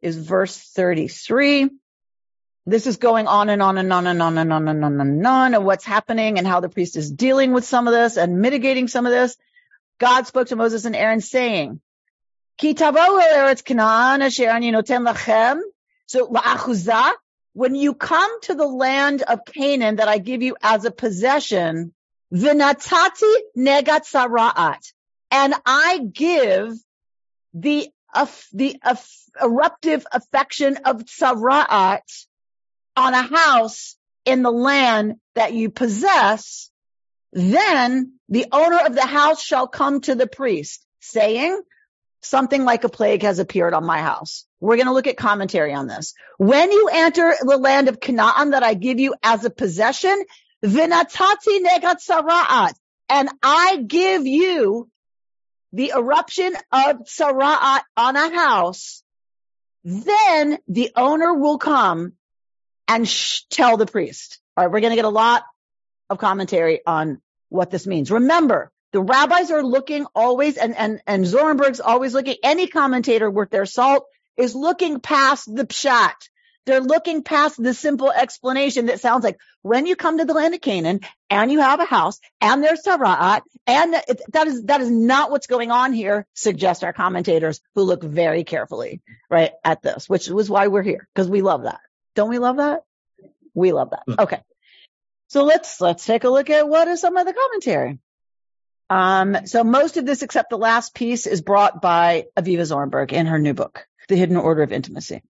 [0.00, 1.68] is verse 33
[2.66, 5.26] this is going on and on and on and on and on and on and
[5.26, 8.40] on and what's happening and how the priest is dealing with some of this and
[8.40, 9.36] mitigating some of this.
[9.98, 11.80] God spoke to Moses and Aaron saying,
[12.58, 12.72] So
[16.28, 17.12] la'achuzah,
[17.54, 21.92] when you come to the land of Canaan that I give you as a possession,
[22.32, 24.92] v'natati negat tzara'at,
[25.30, 26.74] and I give
[27.54, 29.04] the of the of
[29.40, 32.26] eruptive affection of tzara'at
[32.96, 36.70] on a house in the land that you possess,
[37.32, 41.60] then the owner of the house shall come to the priest saying,
[42.22, 44.46] something like a plague has appeared on my house.
[44.60, 46.14] We're going to look at commentary on this.
[46.38, 50.24] When you enter the land of Canaan that I give you as a possession,
[50.64, 52.74] vinatati negat tzara'at,
[53.08, 54.88] and I give you
[55.72, 59.02] the eruption of tzara'at on a house,
[59.84, 62.12] then the owner will come
[62.86, 64.40] and sh- tell the priest.
[64.56, 65.44] All right, we're going to get a lot
[66.08, 68.10] of commentary on what this means.
[68.10, 72.36] Remember, the rabbis are looking always, and and and Zornberg's always looking.
[72.42, 76.14] Any commentator worth their salt is looking past the pshat.
[76.64, 80.54] They're looking past the simple explanation that sounds like when you come to the land
[80.54, 84.80] of Canaan and you have a house and there's Tzara'at and that, that is that
[84.80, 86.24] is not what's going on here.
[86.34, 91.08] Suggest our commentators who look very carefully right at this, which was why we're here
[91.14, 91.80] because we love that.
[92.14, 92.82] Don't we love that?
[93.54, 94.02] We love that.
[94.06, 94.14] Hmm.
[94.20, 94.40] Okay.
[95.28, 97.98] So let's, let's take a look at what is some of the commentary.
[98.92, 103.24] Um, so most of this except the last piece is brought by Aviva Zornberg in
[103.24, 105.22] her new book, The Hidden Order of Intimacy.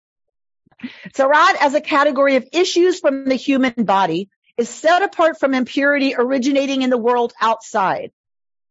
[1.14, 5.54] So, Tzara'at as a category of issues from the human body is set apart from
[5.54, 8.12] impurity originating in the world outside.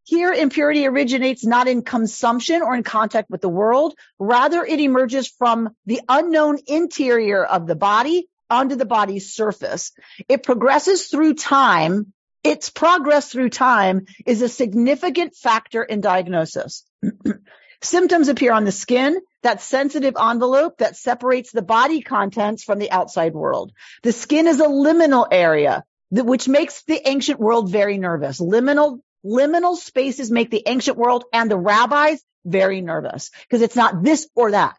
[0.02, 3.94] Here, impurity originates not in consumption or in contact with the world.
[4.18, 9.92] Rather, it emerges from the unknown interior of the body onto the body's surface.
[10.28, 12.12] It progresses through time.
[12.42, 16.84] Its progress through time is a significant factor in diagnosis.
[17.82, 22.90] Symptoms appear on the skin, that sensitive envelope that separates the body contents from the
[22.90, 23.72] outside world.
[24.02, 28.38] The skin is a liminal area, which makes the ancient world very nervous.
[28.38, 34.02] Liminal liminal spaces make the ancient world and the rabbis very nervous because it's not
[34.02, 34.76] this or that,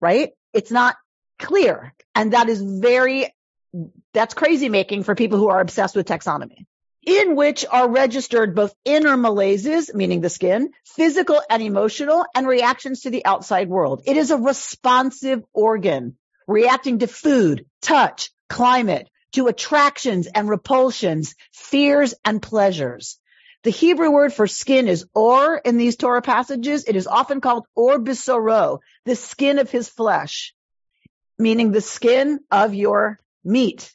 [0.00, 0.30] right?
[0.52, 0.96] It's not
[1.38, 1.94] clear.
[2.14, 3.32] And that is very,
[4.14, 6.66] that's crazy making for people who are obsessed with taxonomy
[7.06, 13.02] in which are registered both inner malaises, meaning the skin, physical and emotional, and reactions
[13.02, 14.02] to the outside world.
[14.06, 22.14] It is a responsive organ reacting to food, touch, climate, to attractions and repulsions, fears
[22.24, 23.18] and pleasures.
[23.64, 26.84] The Hebrew word for skin is or in these Torah passages.
[26.86, 30.54] It is often called or bisoro, the skin of his flesh,
[31.38, 33.90] meaning the skin of your meat.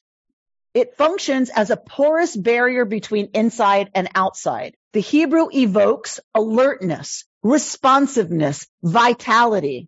[0.73, 4.75] It functions as a porous barrier between inside and outside.
[4.93, 9.87] The Hebrew evokes alertness, responsiveness, vitality.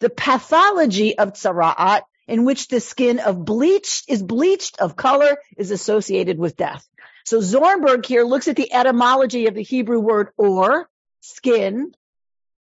[0.00, 5.70] The pathology of tzara'at, in which the skin of bleached is bleached of color, is
[5.70, 6.86] associated with death.
[7.24, 10.88] So Zornberg here looks at the etymology of the Hebrew word or,
[11.20, 11.92] skin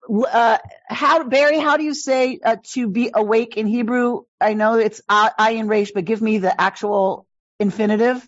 [0.08, 4.22] uh, how Barry, how do you say uh, to be awake in Hebrew?
[4.40, 7.26] I know it's ayin reish, but give me the actual
[7.58, 8.26] infinitive.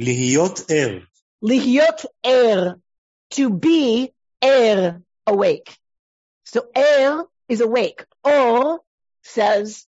[0.00, 1.02] Lihiot er.
[1.44, 2.80] Lihiot er,
[3.30, 4.12] to be
[4.44, 5.76] er awake.
[6.44, 8.04] So er is awake.
[8.24, 8.80] Or
[9.22, 9.86] says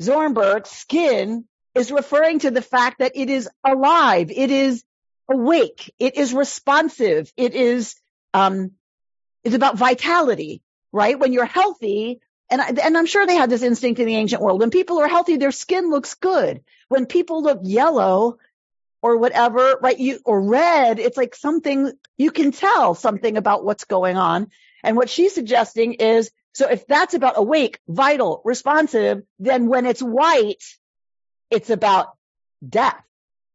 [0.00, 4.82] Zornberg, skin is referring to the fact that it is alive, it is
[5.30, 7.94] awake, it is responsive, it is
[8.34, 8.72] um,
[9.44, 11.18] it's about vitality right?
[11.18, 14.42] When you're healthy, and, I, and I'm sure they had this instinct in the ancient
[14.42, 14.60] world.
[14.60, 16.62] When people are healthy, their skin looks good.
[16.88, 18.38] When people look yellow
[19.02, 19.98] or whatever, right?
[19.98, 24.48] You, or red, it's like something, you can tell something about what's going on.
[24.82, 30.02] And what she's suggesting is, so if that's about awake, vital, responsive, then when it's
[30.02, 30.62] white,
[31.50, 32.16] it's about
[32.68, 33.00] death,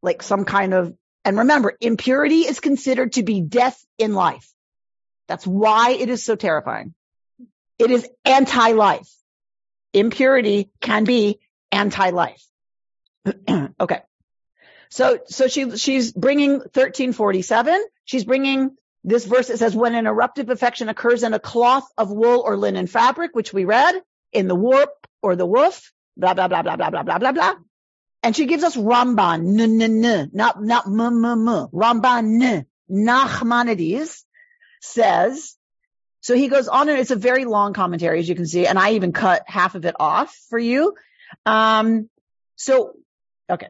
[0.01, 0.95] like some kind of
[1.25, 4.47] and remember, impurity is considered to be death in life.
[5.27, 6.93] That's why it is so terrifying.
[7.79, 9.09] It is anti-life.
[9.93, 11.39] Impurity can be
[11.71, 12.43] anti-life.
[13.79, 14.01] okay.
[14.89, 17.83] So, so she, she's bringing 1347.
[18.05, 22.11] She's bringing this verse that says, when an eruptive affection occurs in a cloth of
[22.11, 23.95] wool or linen fabric, which we read
[24.31, 27.55] in the warp or the woof, blah, blah, blah, blah, blah, blah, blah, blah, blah.
[28.23, 31.67] And she gives us Ramban, n, n, n, not, not m, m, m.
[31.73, 34.23] Ramban, n, Nachmanides
[34.81, 35.54] says,
[36.25, 38.79] so he goes on and it's a very long commentary, as you can see, and
[38.79, 40.95] I even cut half of it off for you.
[41.45, 42.09] Um,
[42.55, 42.93] so,
[43.47, 43.67] okay.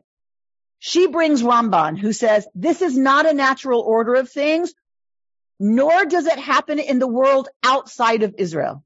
[0.80, 4.74] She brings Ramban, who says, this is not a natural order of things,
[5.60, 8.86] nor does it happen in the world outside of Israel.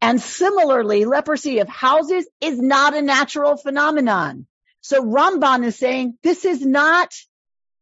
[0.00, 4.46] And similarly, leprosy of houses is not a natural phenomenon.
[4.80, 7.12] So Ramban is saying this is not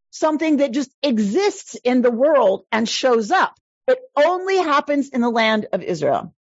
[0.08, 3.54] something that just exists in the world and shows up.
[3.86, 6.34] It only happens in the land of Israel.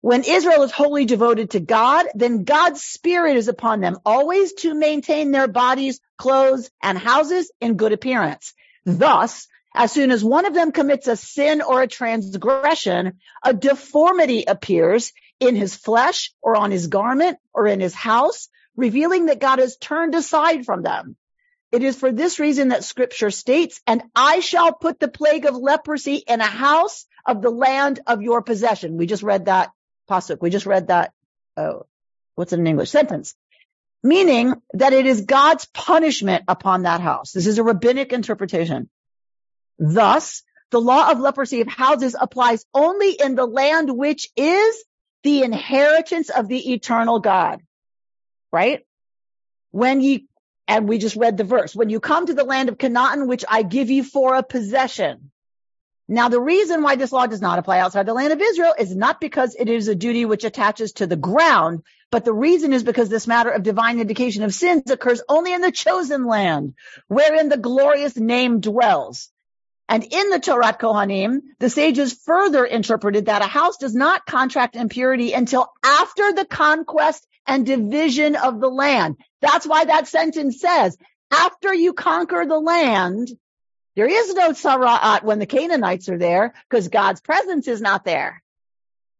[0.00, 4.74] When Israel is wholly devoted to God, then God's spirit is upon them always to
[4.74, 8.54] maintain their bodies, clothes, and houses in good appearance.
[8.84, 14.44] Thus, as soon as one of them commits a sin or a transgression, a deformity
[14.46, 19.58] appears in his flesh or on his garment or in his house, revealing that God
[19.58, 21.16] has turned aside from them.
[21.70, 25.54] It is for this reason that scripture states, and I shall put the plague of
[25.54, 28.96] leprosy in a house of the land of your possession.
[28.96, 29.70] We just read that
[30.10, 30.38] pasuk.
[30.40, 31.12] We just read that,
[31.56, 31.80] uh,
[32.34, 33.34] what's in English sentence?
[34.02, 37.32] Meaning that it is God's punishment upon that house.
[37.32, 38.88] This is a rabbinic interpretation.
[39.78, 44.84] Thus, the law of leprosy of houses applies only in the land which is
[45.22, 47.60] the inheritance of the eternal God
[48.52, 48.84] right?
[49.70, 50.20] When you,
[50.68, 53.44] and we just read the verse, when you come to the land of Canaan, which
[53.48, 55.30] I give you for a possession.
[56.06, 58.94] Now, the reason why this law does not apply outside the land of Israel is
[58.94, 62.82] not because it is a duty which attaches to the ground, but the reason is
[62.82, 66.74] because this matter of divine indication of sins occurs only in the chosen land,
[67.08, 69.30] wherein the glorious name dwells.
[69.88, 74.76] And in the Torat Kohanim, the sages further interpreted that a house does not contract
[74.76, 79.16] impurity until after the conquest and division of the land.
[79.40, 80.96] That's why that sentence says,
[81.32, 83.28] after you conquer the land,
[83.96, 88.42] there is no Tzara'at when the Canaanites are there because God's presence is not there.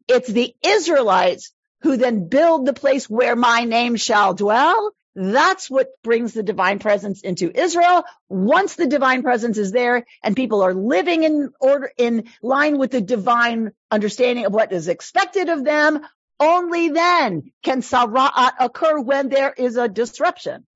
[0.06, 4.92] It's the Israelites who then build the place where my name shall dwell.
[5.14, 8.04] That's what brings the divine presence into Israel.
[8.28, 12.92] Once the divine presence is there and people are living in order, in line with
[12.92, 16.02] the divine understanding of what is expected of them,
[16.40, 20.66] only then can tzara'at occur when there is a disruption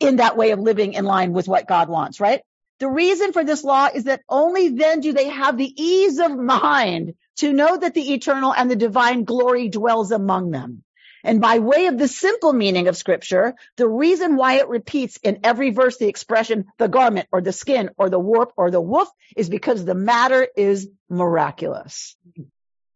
[0.00, 2.42] in that way of living in line with what God wants, right?
[2.78, 6.36] The reason for this law is that only then do they have the ease of
[6.36, 10.84] mind to know that the eternal and the divine glory dwells among them.
[11.24, 15.40] And by way of the simple meaning of scripture, the reason why it repeats in
[15.42, 19.08] every verse the expression the garment or the skin or the warp or the woof
[19.36, 22.16] is because the matter is miraculous.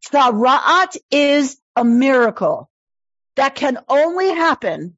[0.06, 2.68] Tzara'at is a miracle
[3.36, 4.96] that can only happen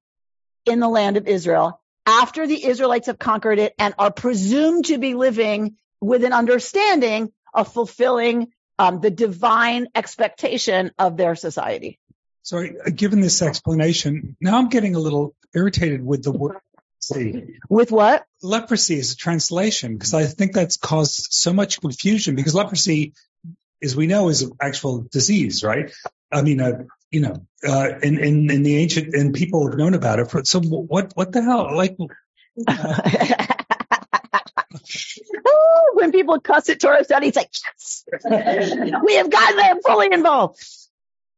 [0.66, 4.98] in the land of Israel after the Israelites have conquered it and are presumed to
[4.98, 8.48] be living with an understanding of fulfilling
[8.78, 11.98] um, the divine expectation of their society.
[12.42, 16.58] So, given this explanation, now I'm getting a little irritated with the word
[17.10, 17.58] leprosy.
[17.68, 18.24] With what?
[18.42, 23.14] Leprosy is a translation because I think that's caused so much confusion because leprosy,
[23.84, 25.92] as we know, is an actual disease, right?
[26.32, 30.18] I mean, uh, you know, uh, in, in, the ancient, and people have known about
[30.18, 31.76] it for, so what, what the hell?
[31.76, 31.96] Like,
[32.66, 33.46] uh,
[35.94, 38.04] when people cuss at Torah study, it's like, yes,
[39.04, 40.58] we have gotten them fully involved.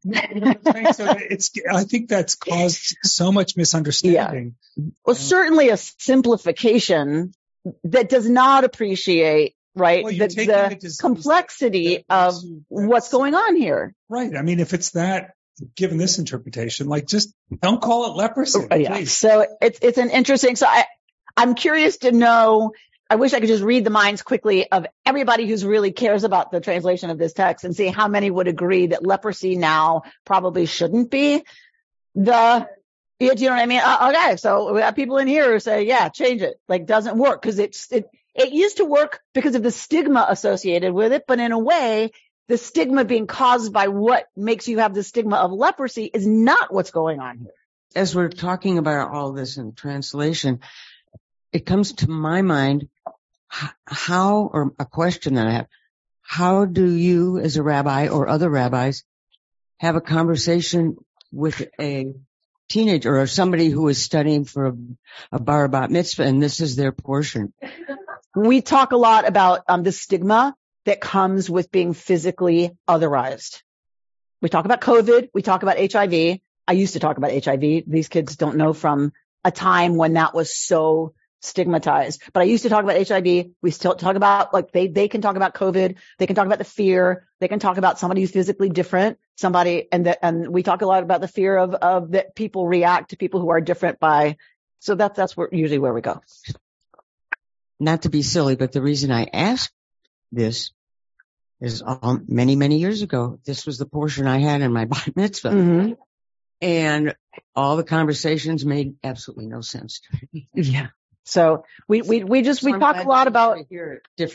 [0.05, 4.55] so it's, I think that's caused so much misunderstanding.
[4.77, 4.85] Yeah.
[5.05, 7.33] Well, certainly a simplification
[7.85, 12.35] that does not appreciate right Well, the, the complexity of
[12.69, 13.95] what's going on here.
[14.09, 14.35] Right.
[14.35, 15.35] I mean, if it's that,
[15.77, 18.67] given this interpretation, like just don't call it leprosy.
[18.71, 18.97] Uh, yeah.
[18.97, 19.13] please.
[19.13, 20.57] So it's it's an interesting.
[20.57, 20.85] So I
[21.37, 22.73] I'm curious to know.
[23.09, 26.51] I wish I could just read the minds quickly of everybody who's really cares about
[26.51, 30.67] the translation of this text and see how many would agree that leprosy now probably
[30.67, 31.45] shouldn't be
[32.15, 32.69] the.
[33.19, 33.81] You know what I mean?
[33.83, 36.61] Uh, okay, so we have people in here who say, yeah, change it.
[36.69, 38.05] Like doesn't work because it's it
[38.37, 42.13] it used to work because of the stigma associated with it, but in a way,
[42.49, 46.73] the stigma being caused by what makes you have the stigma of leprosy is not
[46.73, 47.51] what's going on here.
[47.95, 50.61] as we're talking about all this in translation,
[51.53, 52.89] it comes to my mind
[53.87, 55.67] how, or a question that I have,
[56.21, 59.05] how do you as a rabbi or other rabbis
[59.79, 60.97] have a conversation
[61.33, 62.13] with a
[62.69, 64.77] teenager or somebody who is studying for a,
[65.33, 67.53] a bar bat mitzvah and this is their portion?
[68.37, 73.63] we talk a lot about um, the stigma that comes with being physically otherized.
[74.43, 75.31] We talk about COVID.
[75.33, 76.39] We talk about HIV.
[76.69, 77.85] I used to talk about HIV.
[77.87, 79.13] These kids don't know from
[79.43, 82.23] a time when that was so stigmatized.
[82.35, 83.47] But I used to talk about HIV.
[83.63, 85.97] We still talk about like they they can talk about COVID.
[86.19, 87.27] They can talk about the fear.
[87.41, 89.19] They can talk about somebody who's physically different.
[89.37, 92.67] Somebody and that and we talk a lot about the fear of of that people
[92.67, 94.37] react to people who are different by.
[94.81, 96.21] So that's that's where usually where we go.
[97.79, 99.71] Not to be silly, but the reason I ask
[100.33, 100.73] this
[101.61, 105.13] is um, many, many years ago, this was the portion I had in my bat
[105.15, 105.51] mitzvah.
[105.51, 105.93] Mm-hmm.
[106.63, 107.15] And
[107.55, 110.01] all the conversations made absolutely no sense.
[110.01, 110.49] to me.
[110.55, 110.89] Yeah.
[111.29, 113.59] So we we we just we So talk a lot about.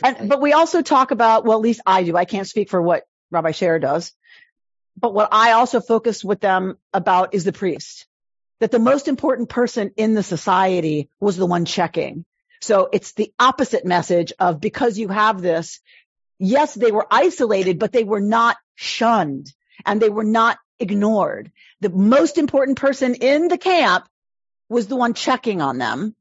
[0.04, 2.16] And, but we also talk about, well, at least I do.
[2.18, 4.12] I can't speak for what Rabbi Sher does.
[4.98, 8.06] But what I also focus with them about is the priest.
[8.60, 12.26] That the most important person in the society was the one checking.
[12.62, 15.80] So it's the opposite message of because you have this,
[16.38, 19.52] yes, they were isolated, but they were not shunned
[19.84, 21.50] and they were not ignored.
[21.80, 24.06] The most important person in the camp
[24.68, 26.14] was the one checking on them.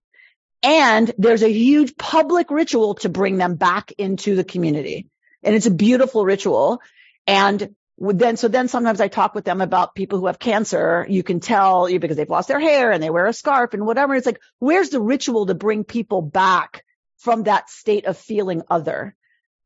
[0.63, 5.07] And there's a huge public ritual to bring them back into the community.
[5.43, 6.81] And it's a beautiful ritual.
[7.27, 11.05] And then, so then sometimes I talk with them about people who have cancer.
[11.07, 13.85] You can tell you because they've lost their hair and they wear a scarf and
[13.85, 14.15] whatever.
[14.15, 16.83] It's like, where's the ritual to bring people back
[17.19, 19.15] from that state of feeling other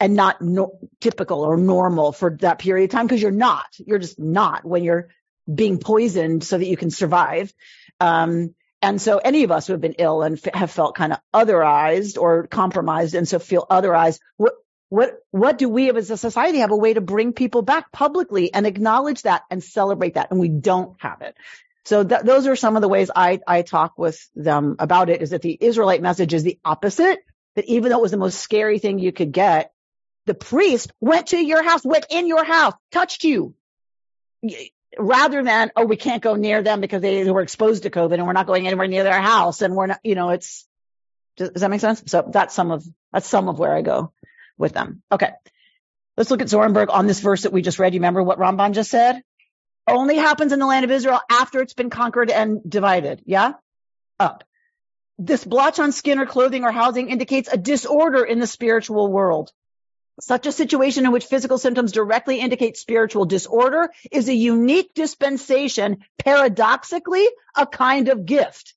[0.02, 3.08] and not no, typical or normal for that period of time?
[3.08, 5.08] Cause you're not, you're just not when you're
[5.54, 7.54] being poisoned so that you can survive.
[8.02, 11.14] Um, and so any of us who have been ill and f- have felt kind
[11.14, 14.54] of otherized or compromised and so feel otherized, what,
[14.96, 18.54] what, what do we as a society have a way to bring people back publicly
[18.54, 20.32] and acknowledge that and celebrate that?
[20.32, 21.36] And we don't have it.
[21.84, 25.22] So th- those are some of the ways I, I talk with them about it
[25.22, 27.20] is that the Israelite message is the opposite,
[27.56, 29.74] that even though it was the most scary thing you could get,
[30.28, 33.54] the priest went to your house, went in your house, touched you
[34.98, 38.26] rather than, oh, we can't go near them because they were exposed to COVID and
[38.26, 40.66] we're not going anywhere near their house and we're not, you know, it's,
[41.36, 42.02] does, does that make sense?
[42.08, 44.14] So that's some of, that's some of where I go
[44.58, 45.02] with them.
[45.12, 45.32] Okay.
[46.18, 47.94] Let's look at Zornberg on this verse that we just read.
[47.94, 49.22] You remember what Ramban just said?
[49.88, 53.22] Only happens in the land of Israel after it's been conquered and divided.
[53.26, 53.54] Yeah?
[54.20, 54.44] Up.
[55.18, 59.52] This blotch on skin or clothing or housing indicates a disorder in the spiritual world.
[60.22, 65.98] Such a situation in which physical symptoms directly indicate spiritual disorder is a unique dispensation,
[66.18, 68.74] paradoxically, a kind of gift.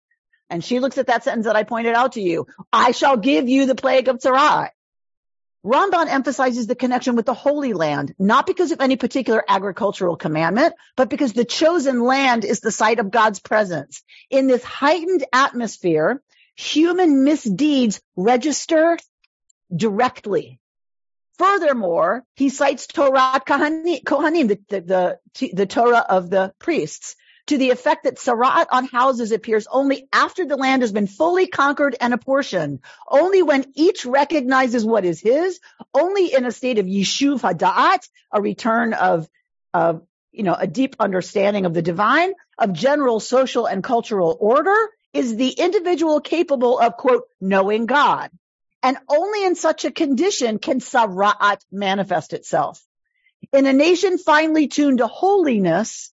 [0.51, 2.47] And she looks at that sentence that I pointed out to you.
[2.73, 4.71] I shall give you the plague of Tzara'at.
[5.65, 10.75] Ramban emphasizes the connection with the Holy Land, not because of any particular agricultural commandment,
[10.97, 14.03] but because the chosen land is the site of God's presence.
[14.31, 16.23] In this heightened atmosphere,
[16.55, 18.99] human misdeeds register
[19.75, 20.61] directly.
[21.39, 27.17] Furthermore, he cites Torat Kohanim, the, the, the, the Torah of the priests
[27.49, 31.47] to the effect that Tzara'at on houses appears only after the land has been fully
[31.47, 35.59] conquered and apportioned, only when each recognizes what is his,
[35.95, 39.29] only in a state of Yishuv Hada'at, a return of,
[39.73, 44.77] of, you know, a deep understanding of the divine, of general social and cultural order,
[45.15, 48.31] is the individual capable of, quote, knowing God.
[48.83, 52.85] And only in such a condition can Tzara'at manifest itself.
[53.53, 56.13] In a nation finely tuned to holiness,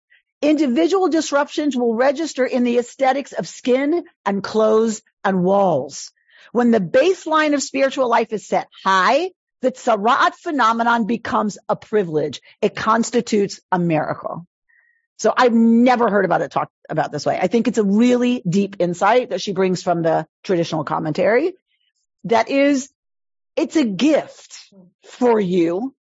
[0.49, 6.11] individual disruptions will register in the aesthetics of skin and clothes and walls.
[6.51, 9.31] When the baseline of spiritual life is set high,
[9.61, 12.41] the Tzara'at phenomenon becomes a privilege.
[12.61, 14.45] It constitutes a miracle.
[15.17, 17.37] So I've never heard about it talked about this way.
[17.41, 21.53] I think it's a really deep insight that she brings from the traditional commentary
[22.25, 22.89] that is,
[23.55, 24.57] it's a gift
[25.03, 25.95] for you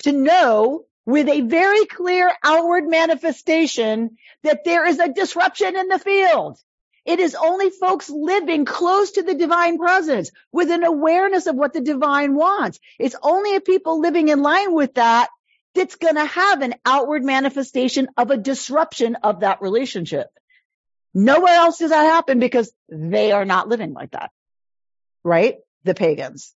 [0.00, 5.98] to know with a very clear outward manifestation that there is a disruption in the
[5.98, 6.58] field.
[7.04, 11.72] It is only folks living close to the divine presence with an awareness of what
[11.72, 12.78] the divine wants.
[12.98, 15.30] It's only a people living in line with that
[15.74, 20.28] that's going to have an outward manifestation of a disruption of that relationship.
[21.14, 24.30] Nowhere else does that happen because they are not living like that.
[25.24, 25.56] Right?
[25.84, 26.54] The pagans,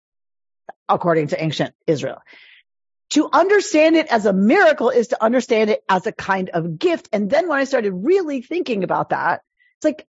[0.89, 2.22] according to ancient Israel.
[3.14, 7.09] To understand it as a miracle is to understand it as a kind of gift.
[7.11, 9.41] And then when I started really thinking about that,
[9.78, 10.07] it's like,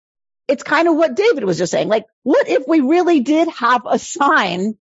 [0.47, 1.88] it's kind of what David was just saying.
[1.88, 4.78] Like, what if we really did have a sign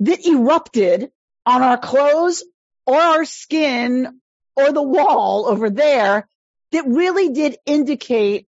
[0.00, 1.10] that erupted
[1.46, 2.44] on our clothes
[2.86, 4.20] or our skin
[4.56, 6.28] or the wall over there
[6.72, 8.46] that really did indicate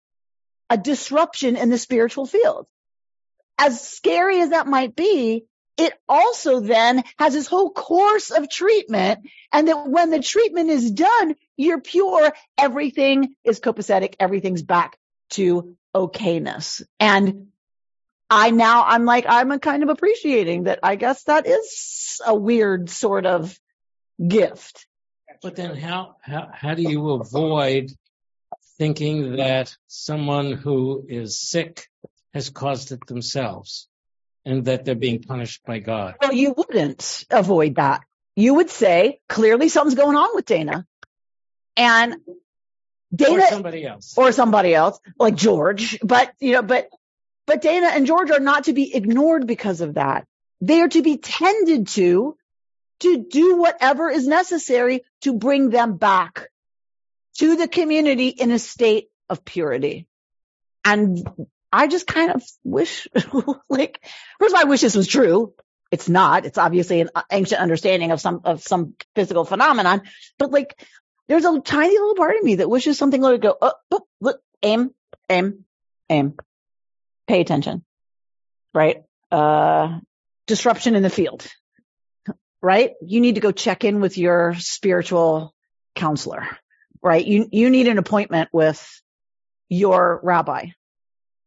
[0.70, 2.66] a disruption in the spiritual field.
[3.58, 5.44] As scary as that might be,
[5.76, 10.90] it also then has this whole course of treatment and that when the treatment is
[10.90, 12.32] done, you're pure.
[12.56, 14.14] Everything is copacetic.
[14.18, 14.96] Everything's back
[15.30, 16.82] to okayness.
[16.98, 17.48] And
[18.30, 20.80] I now, I'm like, I'm a kind of appreciating that.
[20.82, 23.58] I guess that is a weird sort of
[24.26, 24.86] gift.
[25.42, 27.92] But then how, how, how do you avoid
[28.78, 31.86] thinking that someone who is sick
[32.32, 33.88] has caused it themselves?
[34.46, 36.14] And that they're being punished by God.
[36.22, 38.02] Well, you wouldn't avoid that.
[38.36, 40.86] You would say, clearly something's going on with Dana.
[41.76, 42.16] And
[43.14, 43.42] Dana.
[43.42, 44.14] Or somebody else.
[44.16, 45.98] Or somebody else, like George.
[46.00, 46.88] But, you know, but,
[47.46, 50.26] but Dana and George are not to be ignored because of that.
[50.60, 52.36] They are to be tended to,
[53.00, 56.48] to do whatever is necessary to bring them back
[57.38, 60.06] to the community in a state of purity.
[60.84, 61.28] And
[61.72, 63.08] I just kind of wish,
[63.68, 64.00] like,
[64.38, 65.54] first of all, I wish this was true.
[65.90, 66.44] It's not.
[66.44, 70.02] It's obviously an ancient understanding of some, of some physical phenomenon,
[70.38, 70.78] but like,
[71.28, 74.40] there's a tiny little part of me that wishes something would go, oh, oh, look,
[74.62, 74.90] aim,
[75.28, 75.64] aim,
[76.08, 76.34] aim,
[77.26, 77.84] pay attention,
[78.72, 79.02] right?
[79.30, 79.98] Uh,
[80.46, 81.46] disruption in the field,
[82.62, 82.92] right?
[83.02, 85.52] You need to go check in with your spiritual
[85.94, 86.46] counselor,
[87.02, 87.24] right?
[87.24, 89.02] You, you need an appointment with
[89.68, 90.68] your rabbi,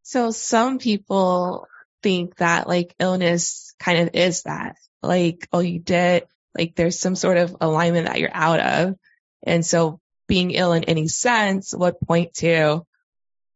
[0.10, 1.68] so some people
[2.02, 4.76] think that like illness kind of is that.
[5.04, 6.24] Like, oh, you did,
[6.58, 8.96] like there's some sort of alignment that you're out of.
[9.44, 12.88] And so being ill in any sense would point to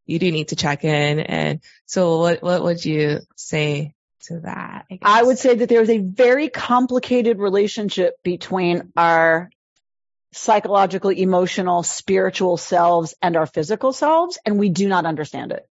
[0.06, 1.22] you do need to check in.
[1.22, 3.96] And so what, what would you say
[4.28, 4.86] to that?
[4.92, 9.50] I, I would say that there's a very complicated relationship between our
[10.34, 15.68] psychological, emotional, spiritual selves and our physical selves, and we do not understand it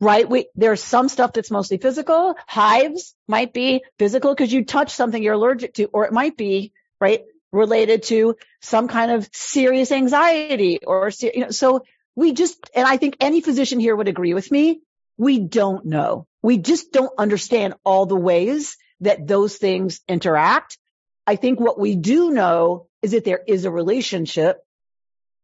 [0.00, 0.28] right?
[0.28, 2.34] We, there's some stuff that's mostly physical.
[2.46, 6.72] Hives might be physical because you touch something you're allergic to, or it might be,
[7.00, 11.84] right, related to some kind of serious anxiety or, you know, so
[12.16, 14.80] we just, and I think any physician here would agree with me.
[15.16, 16.26] We don't know.
[16.42, 20.78] We just don't understand all the ways that those things interact.
[21.26, 24.58] I think what we do know is that there is a relationship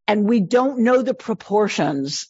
[0.09, 2.29] and we don't know the proportions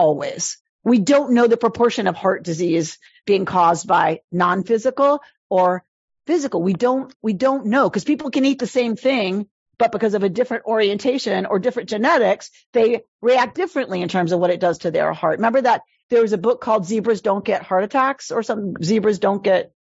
[0.00, 0.56] always.
[0.82, 2.96] We don't know the proportion of heart disease
[3.26, 5.20] being caused by non-physical
[5.50, 5.84] or
[6.26, 6.62] physical.
[6.62, 9.46] We don't, we don't know because people can eat the same thing,
[9.76, 14.40] but because of a different orientation or different genetics, they react differently in terms of
[14.40, 15.38] what it does to their heart.
[15.38, 19.18] Remember that there was a book called Zebras Don't Get Heart Attacks or some zebras
[19.18, 19.72] don't get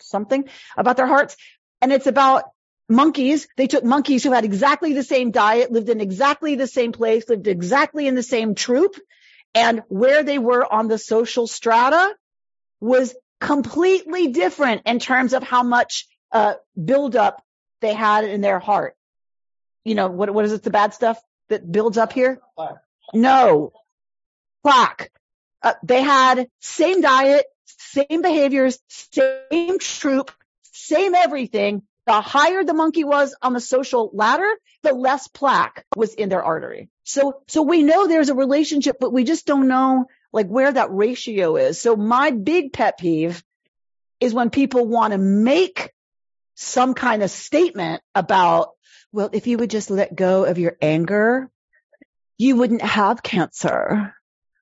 [0.00, 0.48] something
[0.78, 1.36] about their hearts.
[1.82, 2.44] And it's about
[2.88, 3.48] monkeys.
[3.58, 7.28] They took monkeys who had exactly the same diet, lived in exactly the same place,
[7.28, 8.96] lived exactly in the same troop,
[9.54, 12.14] and where they were on the social strata
[12.80, 17.42] was completely different in terms of how much uh, buildup
[17.80, 18.96] they had in their heart.
[19.84, 20.62] You know, what, what is it?
[20.62, 21.20] The bad stuff?
[21.52, 22.40] that builds up here?
[23.12, 23.72] No.
[24.62, 25.10] Plaque.
[25.62, 30.30] Uh, they had same diet, same behaviors, same troop,
[30.62, 31.82] same everything.
[32.06, 34.50] The higher the monkey was on the social ladder,
[34.82, 36.88] the less plaque was in their artery.
[37.04, 40.92] So, so we know there's a relationship, but we just don't know like where that
[40.92, 41.80] ratio is.
[41.80, 43.42] So my big pet peeve
[44.20, 45.92] is when people want to make
[46.54, 48.70] some kind of statement about,
[49.12, 51.50] well, if you would just let go of your anger,
[52.38, 54.14] you wouldn't have cancer.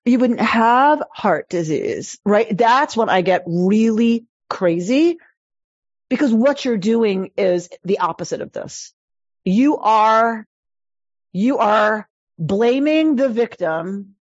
[0.04, 2.56] You wouldn't have heart disease, right?
[2.56, 5.18] That's when I get really crazy
[6.08, 8.92] because what you're doing is the opposite of this.
[9.44, 10.46] You are,
[11.32, 12.08] you are
[12.40, 14.16] blaming the victim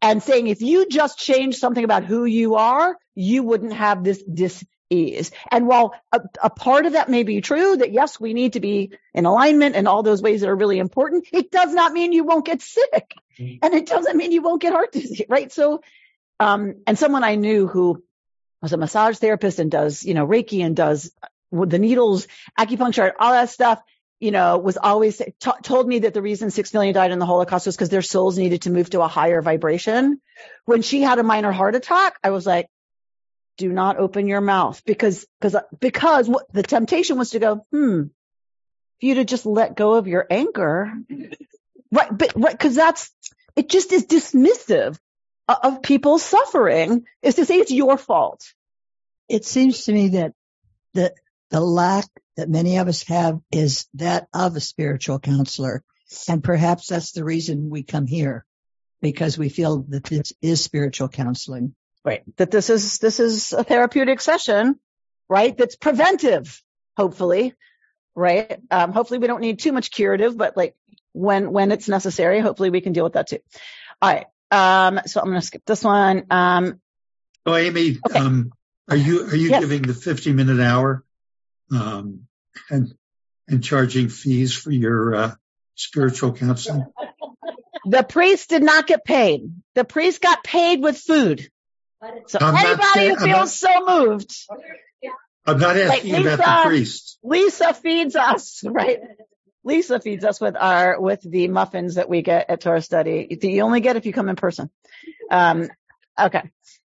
[0.00, 4.22] and saying if you just change something about who you are, you wouldn't have this
[4.22, 5.32] dis-ease.
[5.50, 8.60] And while a, a, part of that may be true, that yes, we need to
[8.60, 12.12] be in alignment and all those ways that are really important, it does not mean
[12.12, 13.14] you won't get sick.
[13.38, 13.56] Mm-hmm.
[13.64, 15.50] And it doesn't mean you won't get heart disease, right?
[15.50, 15.82] So,
[16.38, 18.04] um, and someone I knew who
[18.62, 21.12] was a massage therapist and does, you know, Reiki and does
[21.50, 22.28] the needles,
[22.58, 23.82] acupuncture, all that stuff
[24.20, 27.26] you know, was always t- told me that the reason six million died in the
[27.26, 30.20] Holocaust was because their souls needed to move to a higher vibration.
[30.64, 32.68] When she had a minor heart attack, I was like,
[33.58, 38.02] do not open your mouth because, because, because what the temptation was to go, hmm,
[39.00, 40.92] for you to just let go of your anger.
[41.92, 42.16] Right.
[42.16, 42.58] But, right.
[42.58, 43.10] Cause that's,
[43.56, 44.98] it just is dismissive
[45.48, 48.52] of people's suffering is to say it's your fault.
[49.28, 50.34] It seems to me that
[50.94, 51.14] the,
[51.50, 52.06] the lack
[52.38, 55.82] that many of us have is that of a spiritual counselor.
[56.28, 58.46] And perhaps that's the reason we come here
[59.02, 61.74] because we feel that this is spiritual counseling.
[62.04, 62.22] Right.
[62.36, 64.78] That this is, this is a therapeutic session,
[65.28, 65.56] right?
[65.58, 66.62] That's preventive,
[66.96, 67.54] hopefully,
[68.14, 68.60] right?
[68.70, 70.76] Um, hopefully we don't need too much curative, but like
[71.12, 73.40] when, when it's necessary, hopefully we can deal with that too.
[74.00, 74.26] All right.
[74.52, 76.24] Um, so I'm going to skip this one.
[76.30, 76.80] Um,
[77.44, 78.20] oh, Amy, okay.
[78.20, 78.52] um,
[78.88, 79.60] are you, are you yes.
[79.60, 81.04] giving the 50 minute hour?
[81.72, 82.27] Um,
[82.70, 82.94] and
[83.48, 85.34] and charging fees for your uh,
[85.74, 86.86] spiritual counseling?
[87.86, 89.50] The priest did not get paid.
[89.74, 91.48] The priest got paid with food.
[92.26, 94.34] So I'm anybody saying, who feels not, so moved.
[95.46, 97.18] I'm not asking like Lisa, about the priest.
[97.22, 99.00] Lisa feeds us, right?
[99.64, 103.38] Lisa feeds us with our with the muffins that we get at Torah study.
[103.42, 104.70] You only get if you come in person.
[105.30, 105.68] Um,
[106.18, 106.50] okay.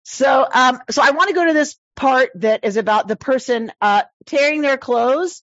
[0.05, 3.73] So, um, so I want to go to this part that is about the person
[3.81, 5.43] uh, tearing their clothes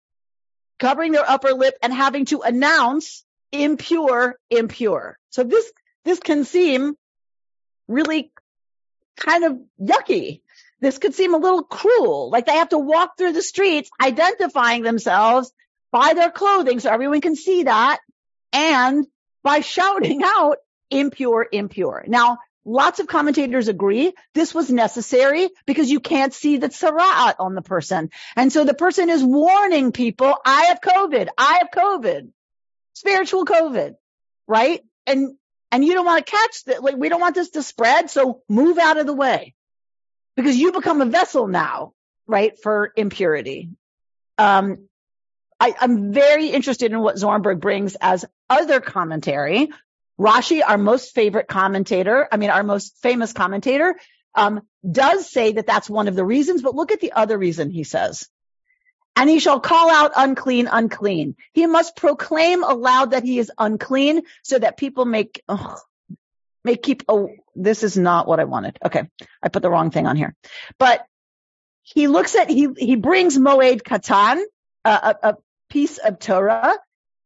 [0.80, 5.18] covering their upper lip and having to announce impure, impure.
[5.30, 5.72] So this,
[6.06, 6.96] this can seem
[7.88, 8.32] really
[9.16, 10.42] kind of yucky.
[10.80, 12.30] This could seem a little cruel.
[12.30, 15.52] Like they have to walk through the streets identifying themselves
[15.92, 18.00] by their clothing so everyone can see that
[18.52, 19.06] and
[19.44, 20.58] by shouting out
[20.90, 22.04] impure, impure.
[22.08, 27.56] Now, Lots of commentators agree this was necessary because you can't see the tzara'at on
[27.56, 28.10] the person.
[28.36, 31.28] And so the person is warning people, I have COVID.
[31.38, 32.30] I have COVID.
[32.94, 33.96] Spiritual COVID.
[34.48, 34.82] Right?
[35.06, 35.36] And,
[35.72, 36.84] and you don't want to catch that.
[36.84, 38.10] Like, we don't want this to spread.
[38.10, 39.56] So move out of the way
[40.38, 41.94] because you become a vessel now,
[42.28, 42.58] right?
[42.62, 43.70] For impurity.
[44.38, 44.88] Um,
[45.60, 49.70] I, I, am very interested in what Zornberg brings as other commentary
[50.20, 53.96] Rashi, our most favorite commentator, I mean, our most famous commentator,
[54.36, 57.70] um, does say that that's one of the reasons, but look at the other reason
[57.70, 58.28] he says.
[59.16, 61.36] And he shall call out unclean, unclean.
[61.54, 65.78] He must proclaim aloud that he is unclean so that people make, oh,
[66.64, 68.80] may keep, oh, this is not what I wanted.
[68.84, 69.08] Okay.
[69.42, 70.36] I put the wrong thing on here,
[70.80, 71.06] but
[71.84, 74.42] he looks at, he, he brings Moed Katan,
[74.84, 75.38] uh, a, a
[75.70, 76.76] piece of Torah.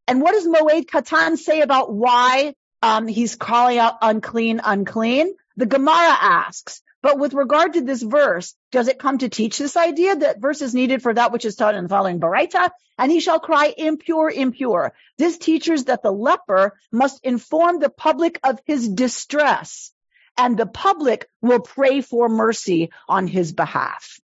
[0.08, 5.34] And what does Moed Katan say about why um, he's calling out unclean, unclean.
[5.56, 9.78] The Gemara asks, but with regard to this verse, does it come to teach this
[9.78, 12.70] idea that verse is needed for that which is taught in the following Baraita?
[12.98, 14.94] And he shall cry impure, impure.
[15.18, 19.92] This teaches that the leper must inform the public of his distress
[20.38, 24.20] and the public will pray for mercy on his behalf.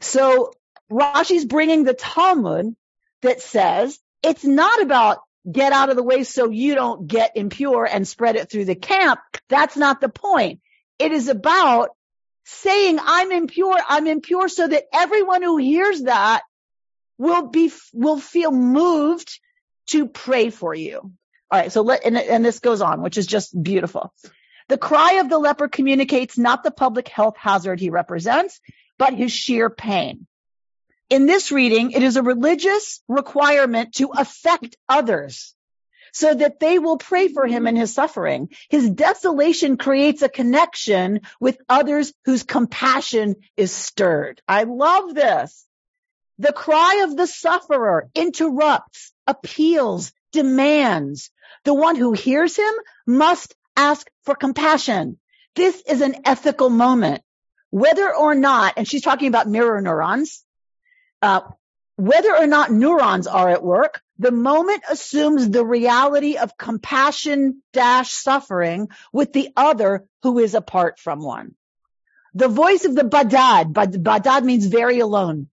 [0.00, 0.52] So
[0.90, 2.74] Rashi's bringing the Talmud
[3.22, 5.18] that says it's not about
[5.50, 8.74] get out of the way so you don't get impure and spread it through the
[8.74, 9.20] camp.
[9.48, 10.60] That's not the point.
[10.98, 11.90] It is about
[12.44, 16.42] saying I'm impure, I'm impure so that everyone who hears that
[17.18, 19.40] will be, will feel moved
[19.88, 21.12] to pray for you.
[21.50, 21.72] All right.
[21.72, 24.12] So let, and, and this goes on, which is just beautiful.
[24.68, 28.60] The cry of the leper communicates not the public health hazard he represents,
[28.98, 30.26] but his sheer pain.
[31.10, 35.54] In this reading, it is a religious requirement to affect others.
[36.12, 38.48] so that they will pray for him in his suffering.
[38.68, 44.40] His desolation creates a connection with others whose compassion is stirred.
[44.48, 45.66] I love this.
[46.38, 51.30] The cry of the sufferer interrupts, appeals, demands.
[51.64, 52.74] The one who hears him
[53.06, 55.18] must ask for compassion.
[55.54, 57.22] This is an ethical moment.
[57.70, 60.44] Whether or not, and she's talking about mirror neurons,
[61.22, 61.40] uh,
[61.96, 68.12] whether or not neurons are at work, the moment assumes the reality of compassion dash
[68.12, 71.54] suffering with the other who is apart from one.
[72.34, 75.48] The voice of the badad, badad means very alone,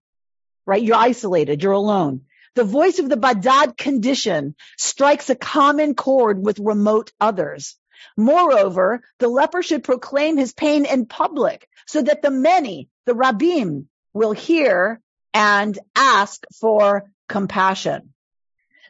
[0.66, 0.82] right?
[0.82, 2.22] You're isolated, you're alone.
[2.54, 7.76] The voice of the badad condition strikes a common chord with remote others.
[8.16, 13.86] Moreover, the leper should proclaim his pain in public so that the many, the rabbim,
[14.12, 15.00] will hear
[15.36, 18.14] and ask for compassion.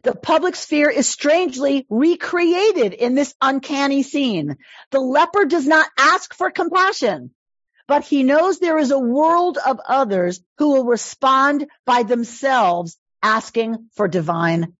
[0.04, 4.56] The public sphere is strangely recreated in this uncanny scene.
[4.92, 7.32] The leper does not ask for compassion,
[7.88, 13.88] but he knows there is a world of others who will respond by themselves asking
[13.96, 14.76] for divine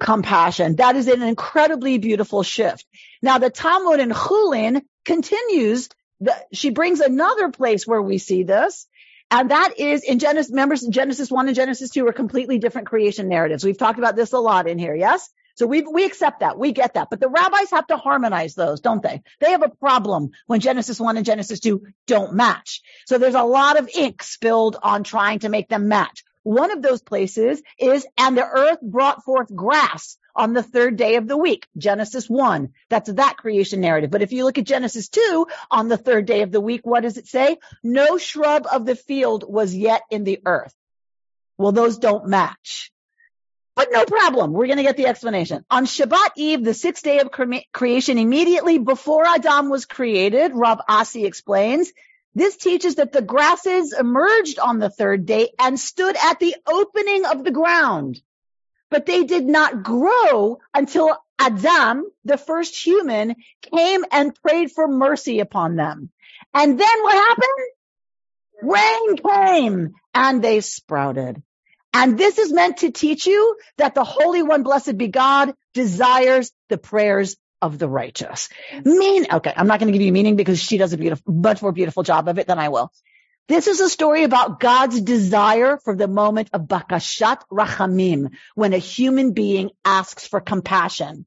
[0.00, 0.74] compassion.
[0.76, 2.84] That is an incredibly beautiful shift.
[3.22, 8.88] Now the Talmud in Chulin continues, the, she brings another place where we see this,
[9.32, 13.28] and that is in Genesis, members Genesis 1 and Genesis 2 are completely different creation
[13.28, 13.64] narratives.
[13.64, 15.30] We've talked about this a lot in here, yes?
[15.54, 16.58] So we we accept that.
[16.58, 17.08] We get that.
[17.10, 19.22] But the rabbis have to harmonize those, don't they?
[19.40, 22.82] They have a problem when Genesis 1 and Genesis 2 don't match.
[23.06, 26.24] So there's a lot of ink spilled on trying to make them match.
[26.42, 31.16] One of those places is, and the earth brought forth grass on the third day
[31.16, 31.66] of the week.
[31.76, 32.70] Genesis 1.
[32.88, 34.10] That's that creation narrative.
[34.10, 37.02] But if you look at Genesis 2, on the third day of the week, what
[37.02, 37.58] does it say?
[37.82, 40.74] No shrub of the field was yet in the earth.
[41.58, 42.90] Well, those don't match.
[43.74, 44.52] But no problem.
[44.52, 45.64] We're going to get the explanation.
[45.70, 50.80] On Shabbat Eve, the sixth day of cre- creation, immediately before Adam was created, Rav
[50.88, 51.90] Asi explains,
[52.34, 57.24] this teaches that the grasses emerged on the third day and stood at the opening
[57.26, 58.20] of the ground.
[58.92, 65.40] But they did not grow until Adam, the first human, came and prayed for mercy
[65.40, 66.10] upon them.
[66.52, 67.70] And then what happened?
[68.62, 71.42] Rain came and they sprouted.
[71.94, 76.52] And this is meant to teach you that the Holy One, blessed be God, desires
[76.68, 78.50] the prayers of the righteous.
[78.84, 81.62] Mean, okay, I'm not going to give you meaning because she does a beautiful, much
[81.62, 82.92] more beautiful job of it than I will.
[83.48, 88.78] This is a story about God's desire for the moment of bakashat rachamim, when a
[88.78, 91.26] human being asks for compassion.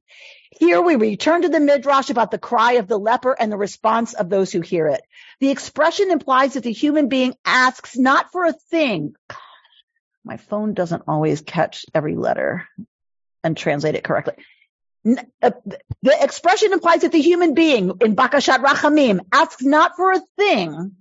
[0.58, 4.14] Here we return to the midrash about the cry of the leper and the response
[4.14, 5.02] of those who hear it.
[5.40, 9.14] The expression implies that the human being asks not for a thing.
[10.24, 12.66] my phone doesn't always catch every letter
[13.44, 14.34] and translate it correctly.
[15.06, 15.52] Uh,
[16.02, 20.96] the expression implies that the human being in Bakashat Rachamim asks not for a thing,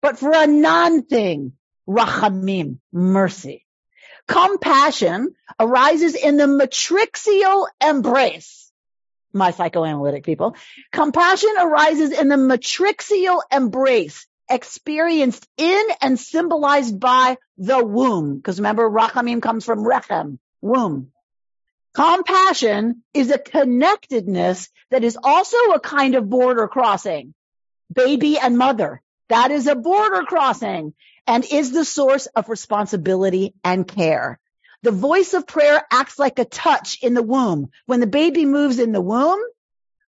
[0.00, 1.52] but for a non-thing.
[1.88, 3.66] Rachamim, mercy.
[4.28, 8.70] Compassion arises in the matrixial embrace.
[9.32, 10.56] My psychoanalytic people.
[10.92, 18.36] Compassion arises in the matrixial embrace experienced in and symbolized by the womb.
[18.36, 21.10] Because remember, Rachamim comes from Rechem, womb.
[21.94, 27.34] Compassion is a connectedness that is also a kind of border crossing.
[27.92, 29.01] Baby and mother.
[29.32, 30.92] That is a border crossing
[31.26, 34.38] and is the source of responsibility and care.
[34.82, 37.70] The voice of prayer acts like a touch in the womb.
[37.86, 39.40] When the baby moves in the womb,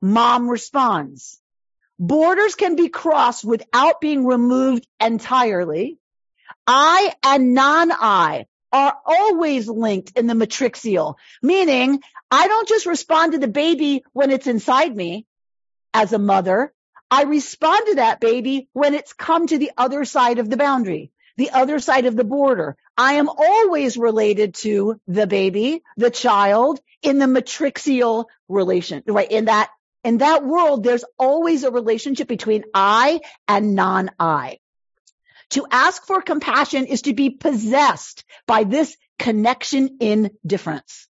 [0.02, 1.42] mom responds.
[2.00, 5.98] Borders can be crossed without being removed entirely.
[6.66, 12.00] I and non-I are always linked in the matrixial, meaning
[12.32, 15.26] I don't just respond to the baby when it's inside me
[15.94, 16.74] as a mother.
[17.12, 21.12] I respond to that baby when it's come to the other side of the boundary,
[21.38, 22.76] the other side of the border.
[22.98, 29.32] I am always related to the baby, the child in the matrixial relation, right?
[29.32, 29.70] In that,
[30.04, 34.60] in that world, there's always a relationship between I and non-I.
[35.52, 41.08] To ask for compassion is to be possessed by this connection in difference.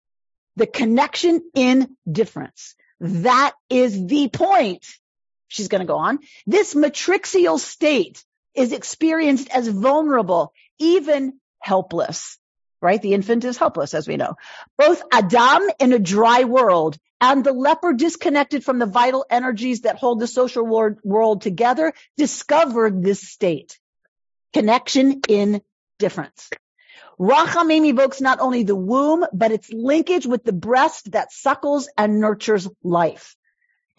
[0.57, 2.75] The connection in difference.
[3.01, 4.87] That is the point.
[5.53, 6.21] She's going to go on.
[6.47, 8.25] This matrixial state
[8.55, 12.39] is experienced as vulnerable, even helpless,
[12.81, 13.01] right?
[13.01, 14.37] The infant is helpless, as we know.
[14.79, 19.97] Both Adam in a dry world and the leper disconnected from the vital energies that
[19.97, 20.65] hold the social
[21.05, 23.79] world together discovered this state
[24.55, 25.61] connection in
[25.99, 26.49] difference.
[27.21, 32.21] Rachamim evokes not only the womb, but its linkage with the breast that suckles and
[32.21, 33.37] nurtures life.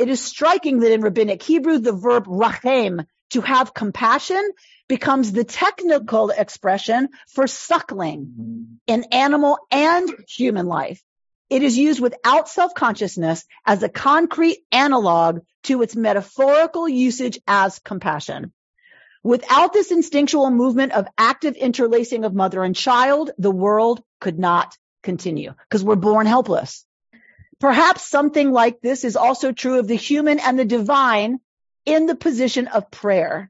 [0.04, 4.52] It is striking that in rabbinic Hebrew, the verb rachem, to have compassion,
[4.90, 8.64] becomes the technical expression for suckling mm-hmm.
[8.86, 11.02] in animal and human life.
[11.50, 18.52] It is used without self-consciousness as a concrete analog to its metaphorical usage as compassion.
[19.24, 24.78] Without this instinctual movement of active interlacing of mother and child, the world could not
[25.02, 26.86] continue because we're born helpless.
[27.64, 31.40] Perhaps something like this is also true of the human and the divine
[31.86, 33.50] in the position of prayer.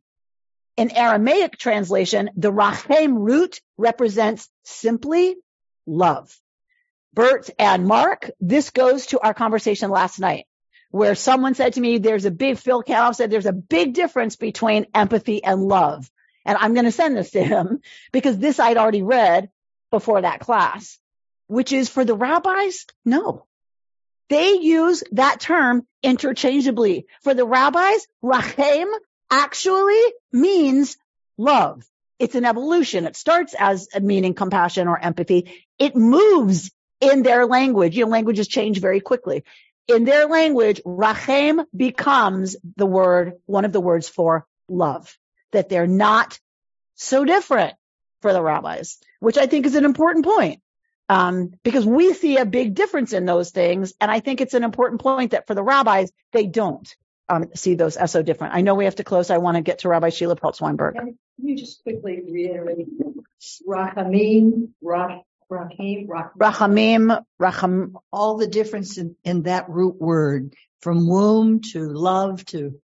[0.78, 5.36] In Aramaic translation, the rachem root represents simply
[5.88, 6.32] love.
[7.16, 10.46] Bert and Mark, this goes to our conversation last night
[10.92, 14.36] where someone said to me, there's a big, Phil Canoff said there's a big difference
[14.36, 16.08] between empathy and love.
[16.46, 17.80] And I'm going to send this to him
[18.12, 19.50] because this I'd already read
[19.90, 21.00] before that class,
[21.48, 22.86] which is for the rabbis.
[23.06, 23.48] No,
[24.30, 27.06] they use that term interchangeably.
[27.24, 28.88] For the rabbis, rachem
[29.30, 30.02] actually
[30.32, 30.98] means
[31.38, 31.84] love.
[32.20, 33.06] It's an evolution.
[33.06, 35.66] It starts as a meaning compassion or empathy.
[35.78, 36.72] It moves
[37.02, 37.98] in their language.
[37.98, 39.44] You know, languages change very quickly
[39.88, 45.18] in their language, rachem becomes the word, one of the words for love,
[45.52, 46.40] that they're not
[46.96, 47.74] so different
[48.22, 50.62] for the rabbis, which I think is an important point.
[51.10, 53.94] Um, because we see a big difference in those things.
[54.00, 56.88] And I think it's an important point that for the rabbis, they don't
[57.30, 58.56] um, see those as so different.
[58.56, 59.30] I know we have to close.
[59.30, 60.96] I want to get to Rabbi Sheila Peltz Weinberg.
[60.96, 62.88] Can you just quickly reiterate
[63.68, 71.62] Rachamim, Rach, Rachim, Rachamim, Racham, all the difference in, in that root word from womb
[71.62, 72.80] to love to,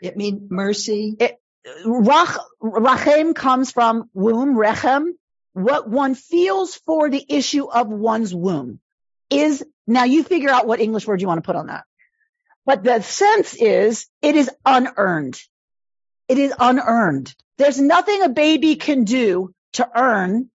[0.00, 1.16] it means mercy.
[1.18, 1.38] It,
[1.84, 5.12] Rach, Rachem comes from womb, Rechem,
[5.52, 8.80] what one feels for the issue of one's womb
[9.30, 11.84] is, now you figure out what English word you want to put on that.
[12.64, 15.40] But the sense is, it is unearned.
[16.28, 17.34] It is unearned.
[17.58, 20.50] There's nothing a baby can do to earn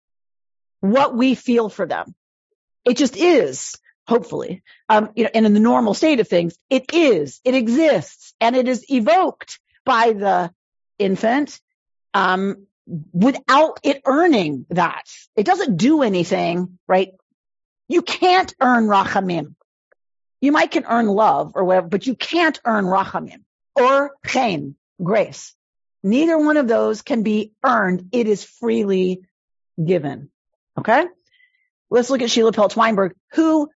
[0.80, 2.14] what we feel for them.
[2.84, 3.74] It just is,
[4.06, 4.62] hopefully.
[4.88, 8.54] Um, you know, and in the normal state of things, it is, it exists, and
[8.54, 10.52] it is evoked by the
[10.98, 11.58] infant,
[12.12, 15.04] um, without it earning that.
[15.36, 17.12] It doesn't do anything, right?
[17.88, 19.54] You can't earn rachamim.
[20.40, 23.42] You might can earn love or whatever, but you can't earn rachamim
[23.74, 25.54] or chen, grace.
[26.02, 28.10] Neither one of those can be earned.
[28.12, 29.22] It is freely
[29.82, 30.30] given.
[30.78, 31.06] Okay.
[31.90, 33.70] Let's look at Sheila Peltz Weinberg, who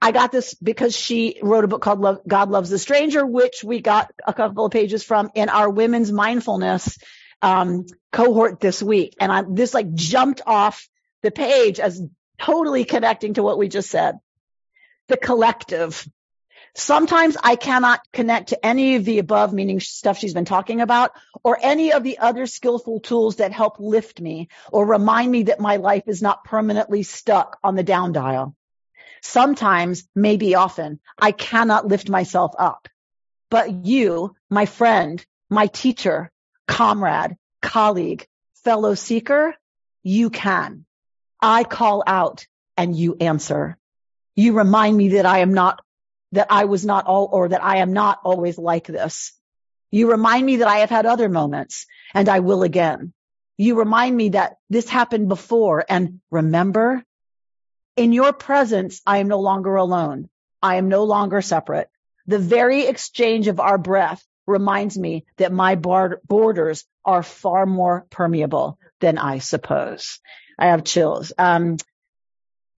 [0.00, 3.64] I got this because she wrote a book called Love, God Loves the Stranger, which
[3.64, 6.98] we got a couple of pages from in our women's mindfulness
[7.42, 9.16] um, cohort this week.
[9.20, 10.88] And I, this like jumped off
[11.22, 12.02] the page as
[12.38, 14.18] totally connecting to what we just said.
[15.08, 16.08] The collective.
[16.76, 21.12] Sometimes I cannot connect to any of the above, meaning stuff she's been talking about,
[21.44, 25.60] or any of the other skillful tools that help lift me or remind me that
[25.60, 28.56] my life is not permanently stuck on the down dial.
[29.22, 32.88] Sometimes, maybe often, I cannot lift myself up.
[33.50, 36.32] But you, my friend, my teacher,
[36.66, 38.26] comrade, colleague,
[38.64, 39.54] fellow seeker,
[40.02, 40.84] you can.
[41.40, 42.46] I call out
[42.76, 43.78] and you answer.
[44.34, 45.80] You remind me that I am not
[46.32, 49.32] that I was not all, or that I am not always like this.
[49.92, 53.12] You remind me that I have had other moments and I will again.
[53.56, 57.04] You remind me that this happened before and remember
[57.96, 60.28] in your presence, I am no longer alone.
[60.60, 61.88] I am no longer separate.
[62.26, 68.78] The very exchange of our breath reminds me that my borders are far more permeable
[69.00, 70.20] than I suppose.
[70.58, 71.32] I have chills.
[71.36, 71.76] Um,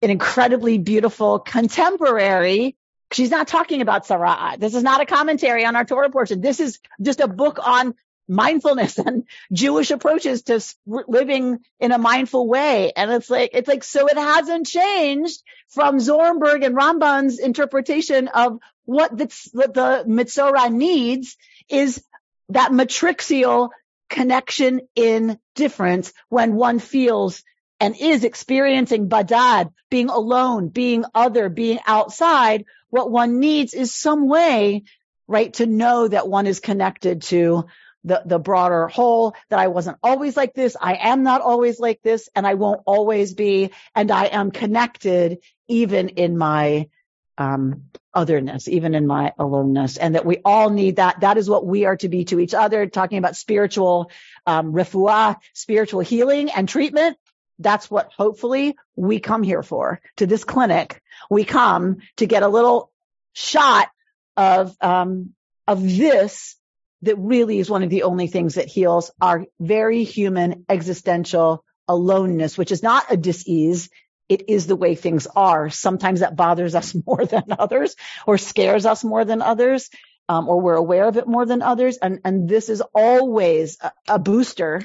[0.03, 2.77] an incredibly beautiful contemporary
[3.13, 4.59] She's not talking about Tzara'at.
[4.59, 6.41] This is not a commentary on our Torah portion.
[6.41, 7.95] This is just a book on
[8.29, 12.93] mindfulness and Jewish approaches to living in a mindful way.
[12.95, 18.59] And it's like, it's like, so it hasn't changed from Zornberg and Ramban's interpretation of
[18.85, 21.37] what the, the Metzora needs
[21.69, 22.03] is
[22.51, 23.71] that matrixial
[24.09, 27.43] connection in difference when one feels
[27.81, 34.29] and is experiencing badad, being alone, being other, being outside, what one needs is some
[34.29, 34.85] way,
[35.27, 37.67] right, to know that one is connected to
[38.05, 40.77] the, the broader whole, that I wasn't always like this.
[40.81, 43.73] I am not always like this and I won't always be.
[43.95, 45.39] And I am connected
[45.69, 46.89] even in my,
[47.37, 47.87] um,
[48.17, 51.21] otherness, even in my aloneness, and that we all need that.
[51.21, 54.11] That is what we are to be to each other, talking about spiritual,
[54.47, 57.19] um, refuah, spiritual healing and treatment.
[57.59, 60.01] that's what hopefully we come here for.
[60.17, 62.91] To this clinic, we come to get a little
[63.33, 63.89] shot
[64.37, 65.35] of um,
[65.67, 66.57] of this
[67.03, 72.59] that really is one of the only things that heals our very human existential aloneness,
[72.59, 73.89] which is not a disease.
[74.29, 75.71] It is the way things are.
[75.71, 77.97] Sometimes that bothers us more than others
[78.27, 79.91] or scares us more than others.
[80.29, 81.99] Um, or we're aware of it more than others.
[81.99, 84.83] And, and this is always a, a booster,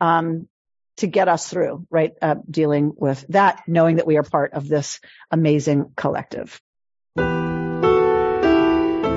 [0.00, 0.48] um,
[0.96, 2.12] to get us through, right?
[2.20, 6.60] Uh, dealing with that, knowing that we are part of this amazing collective.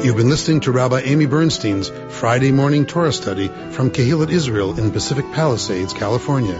[0.03, 4.91] You've been listening to Rabbi Amy Bernstein's Friday morning Torah study from Kehillat Israel in
[4.91, 6.59] Pacific Palisades, California.